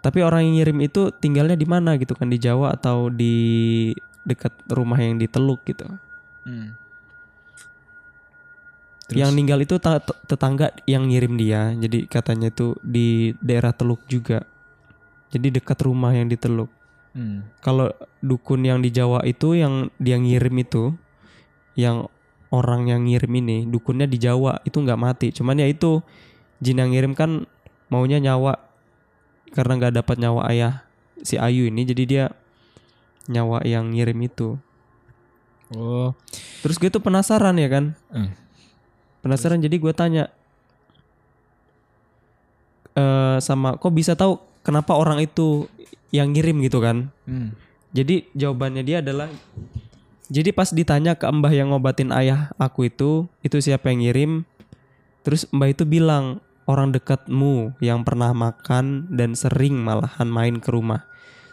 Tapi 0.03 0.18
orang 0.27 0.42
yang 0.51 0.55
ngirim 0.59 0.79
itu 0.83 1.14
tinggalnya 1.14 1.55
di 1.55 1.68
mana 1.70 1.94
gitu 1.94 2.18
kan 2.18 2.27
di 2.27 2.40
Jawa 2.40 2.75
atau 2.75 3.12
di 3.12 3.94
dekat 4.27 4.51
rumah 4.66 4.99
yang 4.99 5.14
di 5.20 5.31
Teluk 5.31 5.62
gitu. 5.62 5.87
Hmm. 6.42 6.75
Yang 9.11 9.31
ninggal 9.35 9.59
itu 9.62 9.77
ta- 9.79 10.03
te- 10.03 10.18
tetangga 10.27 10.75
yang 10.88 11.07
ngirim 11.07 11.38
dia. 11.38 11.70
Jadi 11.77 12.11
katanya 12.11 12.51
itu 12.51 12.75
di 12.83 13.37
daerah 13.38 13.70
Teluk 13.70 14.03
juga. 14.11 14.42
Jadi 15.31 15.62
dekat 15.62 15.79
rumah 15.85 16.11
yang 16.11 16.27
di 16.27 16.35
Teluk. 16.35 16.80
Hmm. 17.11 17.51
Kalau 17.59 17.90
dukun 18.23 18.62
yang 18.62 18.79
di 18.79 18.94
Jawa 18.94 19.27
itu 19.27 19.59
yang 19.59 19.90
dia 19.99 20.14
ngirim 20.14 20.55
itu, 20.62 20.94
yang 21.75 22.07
orang 22.55 22.87
yang 22.87 23.07
ngirim 23.07 23.31
ini 23.42 23.66
dukunnya 23.66 24.07
di 24.07 24.18
Jawa 24.18 24.62
itu 24.62 24.79
nggak 24.79 25.01
mati. 25.01 25.27
Cuman 25.35 25.59
ya 25.59 25.66
itu 25.66 26.03
jin 26.62 26.79
yang 26.79 26.90
ngirim 26.94 27.18
kan 27.18 27.46
maunya 27.90 28.23
nyawa 28.23 28.62
karena 29.51 29.73
nggak 29.83 29.94
dapat 30.03 30.16
nyawa 30.23 30.46
ayah 30.55 30.87
si 31.27 31.35
Ayu 31.35 31.66
ini, 31.66 31.83
jadi 31.83 32.03
dia 32.07 32.25
nyawa 33.27 33.66
yang 33.66 33.90
ngirim 33.90 34.18
itu. 34.23 34.59
Oh. 35.75 36.14
Terus 36.62 36.79
gue 36.79 36.90
tuh 36.90 37.03
penasaran 37.03 37.55
ya 37.59 37.68
kan, 37.70 37.85
Hmm. 38.11 38.35
penasaran 39.23 39.62
jadi 39.62 39.77
gue 39.79 39.92
tanya 39.94 40.31
eh 42.99 43.38
sama 43.38 43.79
kok 43.79 43.94
bisa 43.94 44.18
tahu 44.18 44.50
kenapa 44.66 44.96
orang 44.96 45.23
itu 45.25 45.68
yang 46.11 46.35
ngirim 46.35 46.61
gitu 46.64 46.83
kan? 46.83 47.12
Hmm. 47.25 47.55
Jadi 47.90 48.31
jawabannya 48.38 48.83
dia 48.87 49.03
adalah 49.03 49.27
jadi 50.31 50.55
pas 50.55 50.70
ditanya 50.70 51.18
ke 51.18 51.27
mbah 51.27 51.51
yang 51.51 51.75
ngobatin 51.75 52.14
ayah 52.14 52.55
aku 52.55 52.87
itu, 52.87 53.27
itu 53.42 53.59
siapa 53.59 53.90
yang 53.90 54.07
ngirim? 54.07 54.31
Terus 55.27 55.51
mbah 55.51 55.75
itu 55.75 55.83
bilang, 55.83 56.38
orang 56.70 56.94
dekatmu 56.94 57.75
yang 57.83 58.07
pernah 58.07 58.31
makan 58.31 59.11
dan 59.11 59.35
sering 59.35 59.75
malahan 59.83 60.31
main 60.31 60.62
ke 60.62 60.70
rumah. 60.70 61.03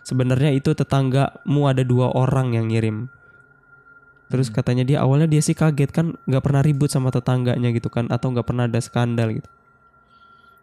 Sebenarnya 0.06 0.54
itu 0.54 0.78
tetanggamu 0.78 1.68
ada 1.68 1.82
dua 1.82 2.14
orang 2.14 2.54
yang 2.54 2.70
ngirim. 2.70 3.10
Terus 4.30 4.54
katanya 4.54 4.86
dia 4.86 5.02
awalnya 5.02 5.26
dia 5.26 5.42
sih 5.42 5.58
kaget 5.58 5.90
kan 5.90 6.14
nggak 6.30 6.44
pernah 6.44 6.62
ribut 6.62 6.94
sama 6.94 7.10
tetangganya 7.10 7.74
gitu 7.74 7.90
kan 7.90 8.12
atau 8.14 8.32
nggak 8.32 8.46
pernah 8.46 8.70
ada 8.70 8.80
skandal 8.80 9.34
gitu. 9.34 9.50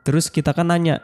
Terus 0.04 0.28
kita 0.30 0.54
kan 0.54 0.68
nanya 0.68 1.00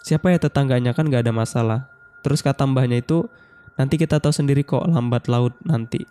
siapa 0.00 0.32
ya 0.32 0.38
tetangganya 0.40 0.96
kan 0.96 1.06
nggak 1.06 1.28
ada 1.28 1.34
masalah. 1.34 1.80
Terus 2.20 2.44
kata 2.44 2.68
mbahnya 2.68 3.00
itu 3.00 3.28
nanti 3.76 3.96
kita 3.96 4.20
tahu 4.20 4.32
sendiri 4.32 4.64
kok 4.64 4.84
lambat 4.84 5.28
laut 5.28 5.56
nanti. 5.64 6.04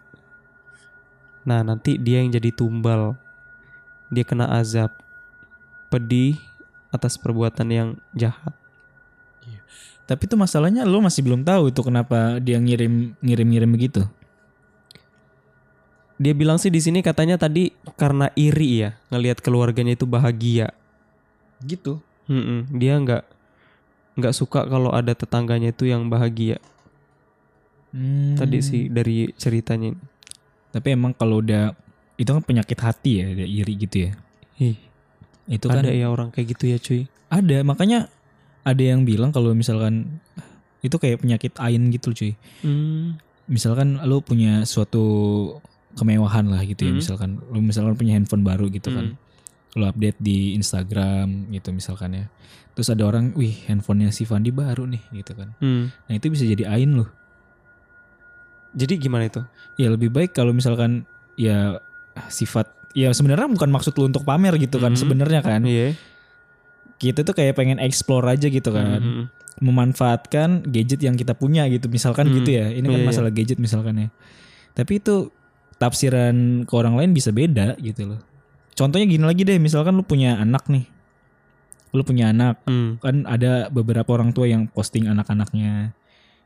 Nah 1.45 1.62
nanti 1.65 1.97
dia 1.97 2.21
yang 2.21 2.34
jadi 2.34 2.49
tumbal. 2.54 3.17
Dia 4.10 4.25
kena 4.25 4.49
azab. 4.58 4.93
Pedih 5.89 6.38
atas 6.93 7.17
perbuatan 7.17 7.67
yang 7.69 7.89
jahat. 8.13 8.54
Tapi 10.10 10.25
itu 10.25 10.34
masalahnya 10.34 10.89
lo 10.89 11.06
masih 11.06 11.21
belum 11.21 11.45
tahu 11.45 11.69
itu 11.69 11.86
kenapa 11.86 12.41
dia 12.41 12.58
ngirim 12.58 13.13
ngirim 13.21 13.47
ngirim 13.54 13.69
begitu. 13.69 14.02
Dia 16.17 16.34
bilang 16.34 16.58
sih 16.58 16.73
di 16.73 16.82
sini 16.82 17.06
katanya 17.06 17.38
tadi 17.38 17.69
karena 17.93 18.34
iri 18.34 18.89
ya 18.89 18.97
ngelihat 19.13 19.38
keluarganya 19.45 19.93
itu 19.93 20.10
bahagia. 20.10 20.73
Gitu. 21.62 22.02
Mm-mm, 22.25 22.73
dia 22.73 22.97
nggak 22.97 23.21
nggak 24.19 24.36
suka 24.36 24.67
kalau 24.67 24.91
ada 24.91 25.15
tetangganya 25.15 25.71
itu 25.71 25.88
yang 25.88 26.08
bahagia. 26.08 26.60
Hmm. 27.89 28.38
Tadi 28.38 28.60
sih 28.62 28.82
dari 28.88 29.34
ceritanya. 29.34 29.97
Tapi 30.69 30.93
emang 30.93 31.17
kalau 31.17 31.41
udah 31.41 31.73
itu 32.15 32.29
kan 32.29 32.43
penyakit 32.43 32.77
hati 32.77 33.12
ya, 33.23 33.27
dia 33.34 33.47
iri 33.47 33.73
gitu 33.73 33.97
ya. 34.05 34.12
Ih, 34.60 34.77
Itu 35.49 35.65
kan 35.65 35.82
ada 35.82 35.89
ya 35.89 36.12
orang 36.12 36.29
kayak 36.29 36.47
gitu 36.53 36.63
ya 36.69 36.77
cuy. 36.77 37.01
ada, 37.29 37.58
makanya 37.63 38.12
ada 38.62 38.84
yang 38.84 39.08
bilang 39.08 39.32
kalau 39.32 39.55
misalkan 39.55 40.19
itu 40.82 40.93
kayak 40.99 41.23
penyakit 41.23 41.55
ain 41.58 41.89
gitu 41.89 42.12
cuy. 42.12 42.34
Hmm. 42.62 43.17
Misalkan 43.49 43.97
lo 44.05 44.21
punya 44.21 44.62
suatu 44.67 45.01
kemewahan 45.97 46.45
lah 46.45 46.62
gitu 46.62 46.86
ya, 46.86 46.93
Hmm. 46.93 46.99
misalkan 47.01 47.29
lo 47.41 47.58
misalkan 47.58 47.97
punya 47.97 48.13
handphone 48.13 48.45
baru 48.45 48.69
gitu 48.69 48.93
kan. 48.93 49.17
Hmm. 49.69 49.79
Lo 49.82 49.86
update 49.88 50.17
di 50.17 50.53
Instagram 50.53 51.49
gitu 51.49 51.69
misalkan 51.69 52.13
ya. 52.13 52.25
Terus 52.73 52.89
ada 52.89 53.03
orang, 53.03 53.36
wih 53.36 53.53
handphonenya 53.67 54.10
si 54.10 54.23
Fandi 54.23 54.49
baru 54.49 54.88
nih 54.88 55.03
gitu 55.13 55.36
kan. 55.36 55.51
Hmm. 55.60 55.91
Nah 56.08 56.13
itu 56.13 56.29
bisa 56.29 56.43
jadi 56.43 56.65
ain 56.65 56.95
loh. 56.95 57.10
Jadi 58.71 58.97
gimana 58.97 59.25
itu? 59.25 59.41
Ya 59.75 59.89
lebih 59.89 60.10
baik 60.10 60.32
kalau 60.32 60.53
misalkan 60.53 61.03
ya 61.34 61.82
sifat 62.29 62.69
ya 62.93 63.10
sebenarnya 63.10 63.49
bukan 63.49 63.69
maksud 63.69 63.93
lu 63.97 64.05
untuk 64.05 64.25
pamer 64.25 64.58
gitu 64.58 64.77
kan 64.77 64.93
Mhm. 64.93 64.99
sebenarnya 64.99 65.41
kan. 65.41 65.62
Iya. 65.65 65.97
Kita 66.99 67.23
tuh 67.23 67.34
kayak 67.34 67.55
pengen 67.58 67.79
explore 67.79 68.25
aja 68.27 68.45
gitu 68.45 68.69
kan. 68.69 69.01
Mhm. 69.01 69.23
Memanfaatkan 69.60 70.63
gadget 70.65 71.03
yang 71.03 71.17
kita 71.17 71.34
punya 71.34 71.65
gitu 71.67 71.89
misalkan 71.89 72.29
Hmm. 72.29 72.36
gitu 72.41 72.55
ya. 72.55 72.69
Ini 72.69 72.86
kan 72.86 72.93
Iya, 72.95 73.03
iya. 73.03 73.10
masalah 73.10 73.32
gadget 73.34 73.58
misalkan 73.58 73.95
ya. 73.97 74.08
Tapi 74.73 75.01
itu 75.01 75.34
tafsiran 75.79 76.63
ke 76.67 76.73
orang 76.75 76.95
lain 76.95 77.12
bisa 77.12 77.32
beda 77.32 77.73
gitu 77.79 78.15
loh. 78.15 78.21
Contohnya 78.79 79.03
gini 79.03 79.27
lagi 79.27 79.43
deh, 79.43 79.59
misalkan 79.59 79.99
lu 79.99 80.07
punya 80.07 80.39
anak 80.39 80.71
nih. 80.71 80.87
Lu 81.91 82.07
punya 82.07 82.31
anak, 82.31 82.63
Hmm. 82.63 82.95
kan 83.03 83.27
ada 83.27 83.67
beberapa 83.67 84.07
orang 84.15 84.31
tua 84.31 84.47
yang 84.47 84.71
posting 84.71 85.11
anak-anaknya. 85.11 85.91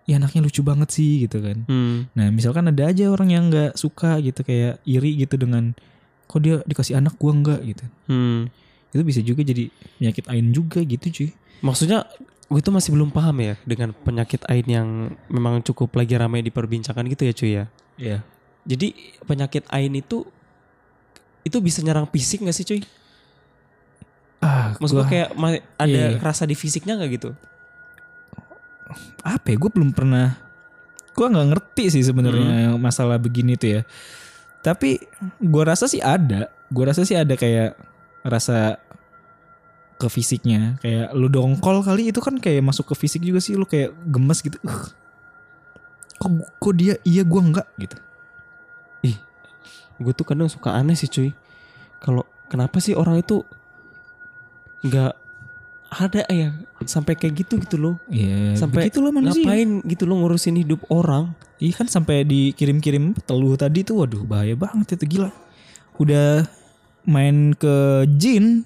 Ya 0.09 0.17
anaknya 0.17 0.41
lucu 0.41 0.65
banget 0.65 0.89
sih 0.89 1.29
gitu 1.29 1.45
kan. 1.45 1.61
Hmm. 1.69 2.09
Nah 2.17 2.33
misalkan 2.33 2.65
ada 2.73 2.89
aja 2.89 3.05
orang 3.13 3.29
yang 3.29 3.53
nggak 3.53 3.77
suka 3.77 4.17
gitu 4.19 4.41
kayak 4.41 4.81
iri 4.83 5.13
gitu 5.21 5.37
dengan 5.37 5.77
kok 6.25 6.41
dia 6.41 6.59
dikasih 6.65 6.97
anak 6.97 7.15
gua 7.21 7.31
enggak 7.37 7.61
gitu. 7.61 7.85
Hmm. 8.09 8.49
Itu 8.89 9.03
bisa 9.05 9.21
juga 9.21 9.45
jadi 9.45 9.69
penyakit 10.01 10.25
ain 10.27 10.49
juga 10.49 10.81
gitu 10.81 11.05
cuy. 11.07 11.29
Maksudnya 11.63 12.09
gue 12.51 12.59
tuh 12.59 12.75
masih 12.75 12.91
belum 12.91 13.09
paham 13.15 13.39
ya 13.39 13.55
dengan 13.63 13.95
penyakit 13.95 14.43
ain 14.51 14.67
yang 14.67 14.87
memang 15.31 15.63
cukup 15.63 15.95
lagi 15.95 16.19
ramai 16.19 16.43
diperbincangkan 16.43 17.07
gitu 17.13 17.23
ya 17.23 17.33
cuy 17.33 17.51
ya. 17.55 17.65
Iya. 17.95 18.17
Jadi 18.67 18.87
penyakit 19.23 19.63
ain 19.71 19.91
itu 19.95 20.27
itu 21.43 21.57
bisa 21.59 21.79
nyerang 21.79 22.07
fisik 22.07 22.41
gak 22.41 22.51
sih 22.51 22.63
cuy? 22.63 22.81
Ah, 24.39 24.75
Maksud 24.75 24.95
gue 24.97 25.05
kayak 25.05 25.29
ada 25.77 25.87
Iya. 25.87 26.19
rasa 26.19 26.43
di 26.43 26.53
fisiknya 26.53 26.95
gak 26.95 27.11
gitu? 27.13 27.31
apa 29.23 29.47
ya 29.47 29.57
gue 29.57 29.71
belum 29.71 29.89
pernah 29.89 30.37
gue 31.09 31.25
nggak 31.25 31.47
ngerti 31.49 31.85
sih 31.89 32.03
sebenarnya 32.03 32.69
Hmm. 32.69 32.77
masalah 32.77 33.15
begini 33.15 33.55
tuh 33.55 33.79
ya 33.79 33.81
tapi 34.59 34.99
gue 35.39 35.63
rasa 35.63 35.87
sih 35.87 35.97
ada 35.97 36.51
gue 36.67 36.83
rasa 36.83 37.01
sih 37.01 37.15
ada 37.15 37.33
kayak 37.33 37.73
rasa 38.21 38.77
ke 39.95 40.07
fisiknya 40.07 40.75
kayak 40.77 41.15
lu 41.15 41.25
dongkol 41.25 41.79
kali 41.81 42.11
itu 42.11 42.19
kan 42.19 42.35
kayak 42.37 42.61
masuk 42.61 42.91
ke 42.91 42.95
fisik 42.97 43.23
juga 43.23 43.39
sih 43.39 43.55
lu 43.55 43.63
kayak 43.63 43.95
gemes 44.03 44.43
gitu 44.43 44.59
"Ugh, 44.61 44.83
kok 46.19 46.29
kok 46.59 46.73
dia 46.75 46.99
iya 47.01 47.23
gue 47.23 47.41
enggak 47.41 47.67
gitu 47.79 47.97
Gue 49.99 50.13
tuh 50.13 50.25
kadang 50.25 50.49
suka 50.49 50.73
aneh 50.73 50.93
sih 50.93 51.07
cuy. 51.07 51.29
Kalau 51.99 52.23
kenapa 52.47 52.77
sih 52.77 52.93
orang 52.93 53.19
itu 53.19 53.41
nggak 54.83 55.13
ada 55.93 56.25
ya 56.27 56.49
sampai 56.83 57.13
kayak 57.13 57.45
gitu 57.45 57.61
gitu 57.61 57.77
loh. 57.77 57.95
Iya 58.09 58.57
Sampai 58.57 58.89
begitu 58.89 58.99
loh 58.99 59.13
manusia 59.13 59.45
Ngapain 59.45 59.69
gitu 59.85 60.03
loh 60.03 60.15
ngurusin 60.19 60.57
hidup 60.57 60.81
orang? 60.89 61.37
Iya 61.61 61.73
kan 61.79 61.87
sampai 61.87 62.25
dikirim-kirim 62.25 63.13
teluh 63.23 63.53
tadi 63.55 63.85
tuh 63.85 64.03
waduh 64.03 64.25
bahaya 64.25 64.57
banget 64.57 64.97
itu 64.97 65.17
gila. 65.17 65.29
Udah 65.95 66.49
main 67.05 67.53
ke 67.53 68.03
jin 68.17 68.65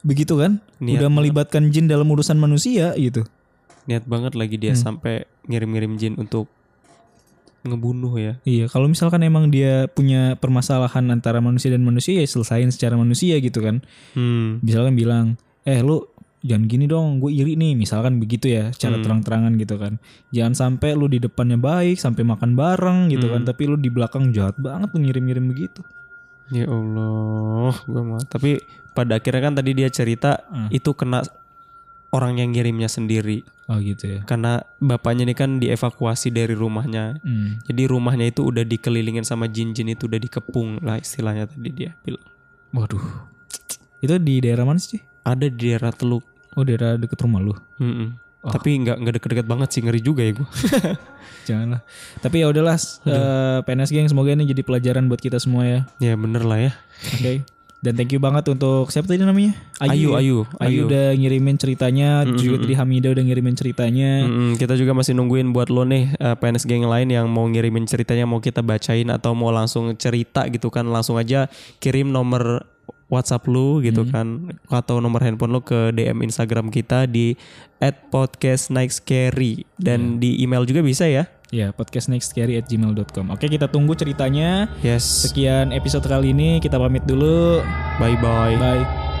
begitu 0.00 0.38
kan? 0.38 0.62
Niat 0.78 1.00
Udah 1.02 1.08
banget. 1.10 1.16
melibatkan 1.18 1.62
jin 1.68 1.90
dalam 1.90 2.06
urusan 2.06 2.38
manusia 2.38 2.94
gitu. 2.94 3.26
Niat 3.84 4.06
banget 4.06 4.32
lagi 4.32 4.56
dia 4.56 4.72
Hmm. 4.72 4.80
sampai 4.80 5.26
ngirim-ngirim 5.44 5.98
jin 5.98 6.14
untuk 6.16 6.48
ngebunuh 7.64 8.14
ya. 8.20 8.32
Iya, 8.44 8.68
kalau 8.68 8.86
misalkan 8.92 9.24
emang 9.24 9.48
dia 9.48 9.88
punya 9.88 10.36
permasalahan 10.36 11.08
antara 11.08 11.40
manusia 11.40 11.72
dan 11.72 11.80
manusia 11.80 12.20
ya 12.20 12.28
selesain 12.28 12.68
secara 12.68 12.94
manusia 13.00 13.40
gitu 13.40 13.64
kan. 13.64 13.80
Hmm. 14.12 14.60
Misalkan 14.60 14.94
bilang, 14.94 15.40
"Eh, 15.64 15.80
lu 15.80 16.04
jangan 16.44 16.68
gini 16.68 16.84
dong, 16.84 17.24
gue 17.24 17.32
iri 17.32 17.56
nih." 17.56 17.72
Misalkan 17.72 18.20
begitu 18.20 18.52
ya, 18.52 18.68
secara 18.70 19.00
Hmm. 19.00 19.04
terang-terangan 19.08 19.52
gitu 19.56 19.80
kan. 19.80 19.96
Jangan 20.30 20.52
sampai 20.52 20.92
lu 20.92 21.08
di 21.08 21.16
depannya 21.16 21.56
baik, 21.56 21.96
sampai 21.96 22.22
makan 22.22 22.52
bareng 22.52 23.08
gitu 23.08 23.32
kan, 23.32 23.42
Hmm. 23.42 23.48
tapi 23.48 23.62
lu 23.64 23.80
di 23.80 23.88
belakang 23.88 24.30
jahat 24.36 24.60
banget 24.60 24.92
lu 24.92 25.00
ngirim-ngirim 25.00 25.48
begitu. 25.48 25.80
Ya 26.52 26.68
Allah, 26.68 27.72
gue 27.88 28.02
mah. 28.04 28.20
Tapi 28.28 28.60
pada 28.92 29.16
akhirnya 29.16 29.40
kan 29.40 29.54
tadi 29.56 29.72
dia 29.72 29.88
cerita 29.88 30.44
Hmm. 30.52 30.68
itu 30.68 30.92
kena 30.92 31.24
orang 32.14 32.38
yang 32.38 32.54
ngirimnya 32.54 32.86
sendiri. 32.86 33.42
Oh 33.66 33.82
gitu 33.82 34.06
ya. 34.06 34.20
Karena 34.22 34.62
bapaknya 34.78 35.26
ini 35.26 35.34
kan 35.34 35.58
dievakuasi 35.58 36.30
dari 36.30 36.54
rumahnya. 36.54 37.18
Hmm. 37.26 37.58
Jadi 37.66 37.82
rumahnya 37.90 38.30
itu 38.30 38.46
udah 38.46 38.62
dikelilingin 38.62 39.26
sama 39.26 39.50
jin-jin 39.50 39.90
itu 39.90 40.06
udah 40.06 40.20
dikepung 40.22 40.78
lah 40.86 41.02
istilahnya 41.02 41.50
tadi 41.50 41.70
dia 41.74 41.90
bilang. 42.06 42.22
Waduh. 42.70 43.02
Itu 43.98 44.14
di 44.22 44.38
daerah 44.38 44.62
mana 44.62 44.78
sih? 44.78 45.02
Ada 45.26 45.50
di 45.50 45.74
daerah 45.74 45.90
Teluk. 45.90 46.22
Oh 46.54 46.62
daerah 46.62 46.94
deket 46.94 47.18
rumah 47.26 47.42
lu. 47.42 47.56
Mm-mm. 47.82 48.14
Tapi 48.44 48.76
nggak 48.84 48.96
nggak 49.00 49.14
deket-deket 49.18 49.46
banget 49.48 49.68
sih 49.72 49.80
ngeri 49.80 50.00
juga 50.04 50.20
ya 50.22 50.32
gue. 50.36 50.48
Janganlah. 51.48 51.80
Tapi 52.20 52.36
ya 52.44 52.46
udahlah 52.52 52.76
eh, 53.08 53.58
PNS 53.64 53.90
geng 53.90 54.08
semoga 54.12 54.36
ini 54.36 54.44
jadi 54.44 54.60
pelajaran 54.60 55.08
buat 55.08 55.18
kita 55.18 55.40
semua 55.40 55.64
ya. 55.64 55.80
ya 55.96 56.12
bener 56.14 56.44
lah 56.44 56.60
ya. 56.60 56.72
Oke. 57.16 57.40
Dan 57.84 58.00
thank 58.00 58.16
you 58.16 58.20
banget 58.22 58.48
untuk 58.48 58.88
siapa 58.88 59.04
tadi 59.04 59.20
namanya? 59.20 59.52
Ayu, 59.84 60.16
ya? 60.16 60.24
Ayu, 60.24 60.38
Ayu 60.56 60.88
udah 60.88 61.12
ngirimin 61.12 61.60
ceritanya, 61.60 62.24
juga 62.24 62.64
tadi 62.64 62.72
Hamida 62.72 63.12
udah 63.12 63.20
ngirimin 63.20 63.52
ceritanya. 63.52 64.24
Mm-mm, 64.24 64.56
kita 64.56 64.72
juga 64.80 64.96
masih 64.96 65.12
nungguin 65.12 65.52
buat 65.52 65.68
lo 65.68 65.84
nih 65.84 66.16
eh, 66.16 66.32
PNS 66.40 66.64
geng 66.64 66.88
lain 66.88 67.12
yang 67.12 67.28
mau 67.28 67.44
ngirimin 67.44 67.84
ceritanya 67.84 68.24
mau 68.24 68.40
kita 68.40 68.64
bacain 68.64 69.12
atau 69.12 69.36
mau 69.36 69.52
langsung 69.52 69.92
cerita 70.00 70.48
gitu 70.48 70.72
kan 70.72 70.88
langsung 70.88 71.20
aja 71.20 71.52
kirim 71.76 72.08
nomor 72.08 72.64
WhatsApp 73.12 73.44
lu 73.52 73.84
gitu 73.84 74.08
kan 74.08 74.48
atau 74.72 74.98
nomor 74.98 75.20
handphone 75.20 75.52
lu 75.52 75.60
ke 75.60 75.92
DM 75.92 76.24
Instagram 76.24 76.72
kita 76.72 77.04
di 77.04 77.36
@podcastnightscary 78.08 79.68
dan 79.76 80.16
di 80.16 80.40
email 80.40 80.64
juga 80.64 80.80
bisa 80.80 81.04
ya. 81.04 81.28
Ya, 81.52 81.70
podcastnextcarry@gmail.com. 81.76 83.34
Oke, 83.34 83.46
kita 83.50 83.68
tunggu 83.68 83.92
ceritanya. 83.98 84.70
Yes. 84.80 85.28
Sekian 85.28 85.70
episode 85.74 86.06
kali 86.08 86.32
ini, 86.32 86.62
kita 86.62 86.80
pamit 86.80 87.04
dulu. 87.04 87.60
Bye 88.00 88.16
bye. 88.18 88.56
Bye. 88.56 89.13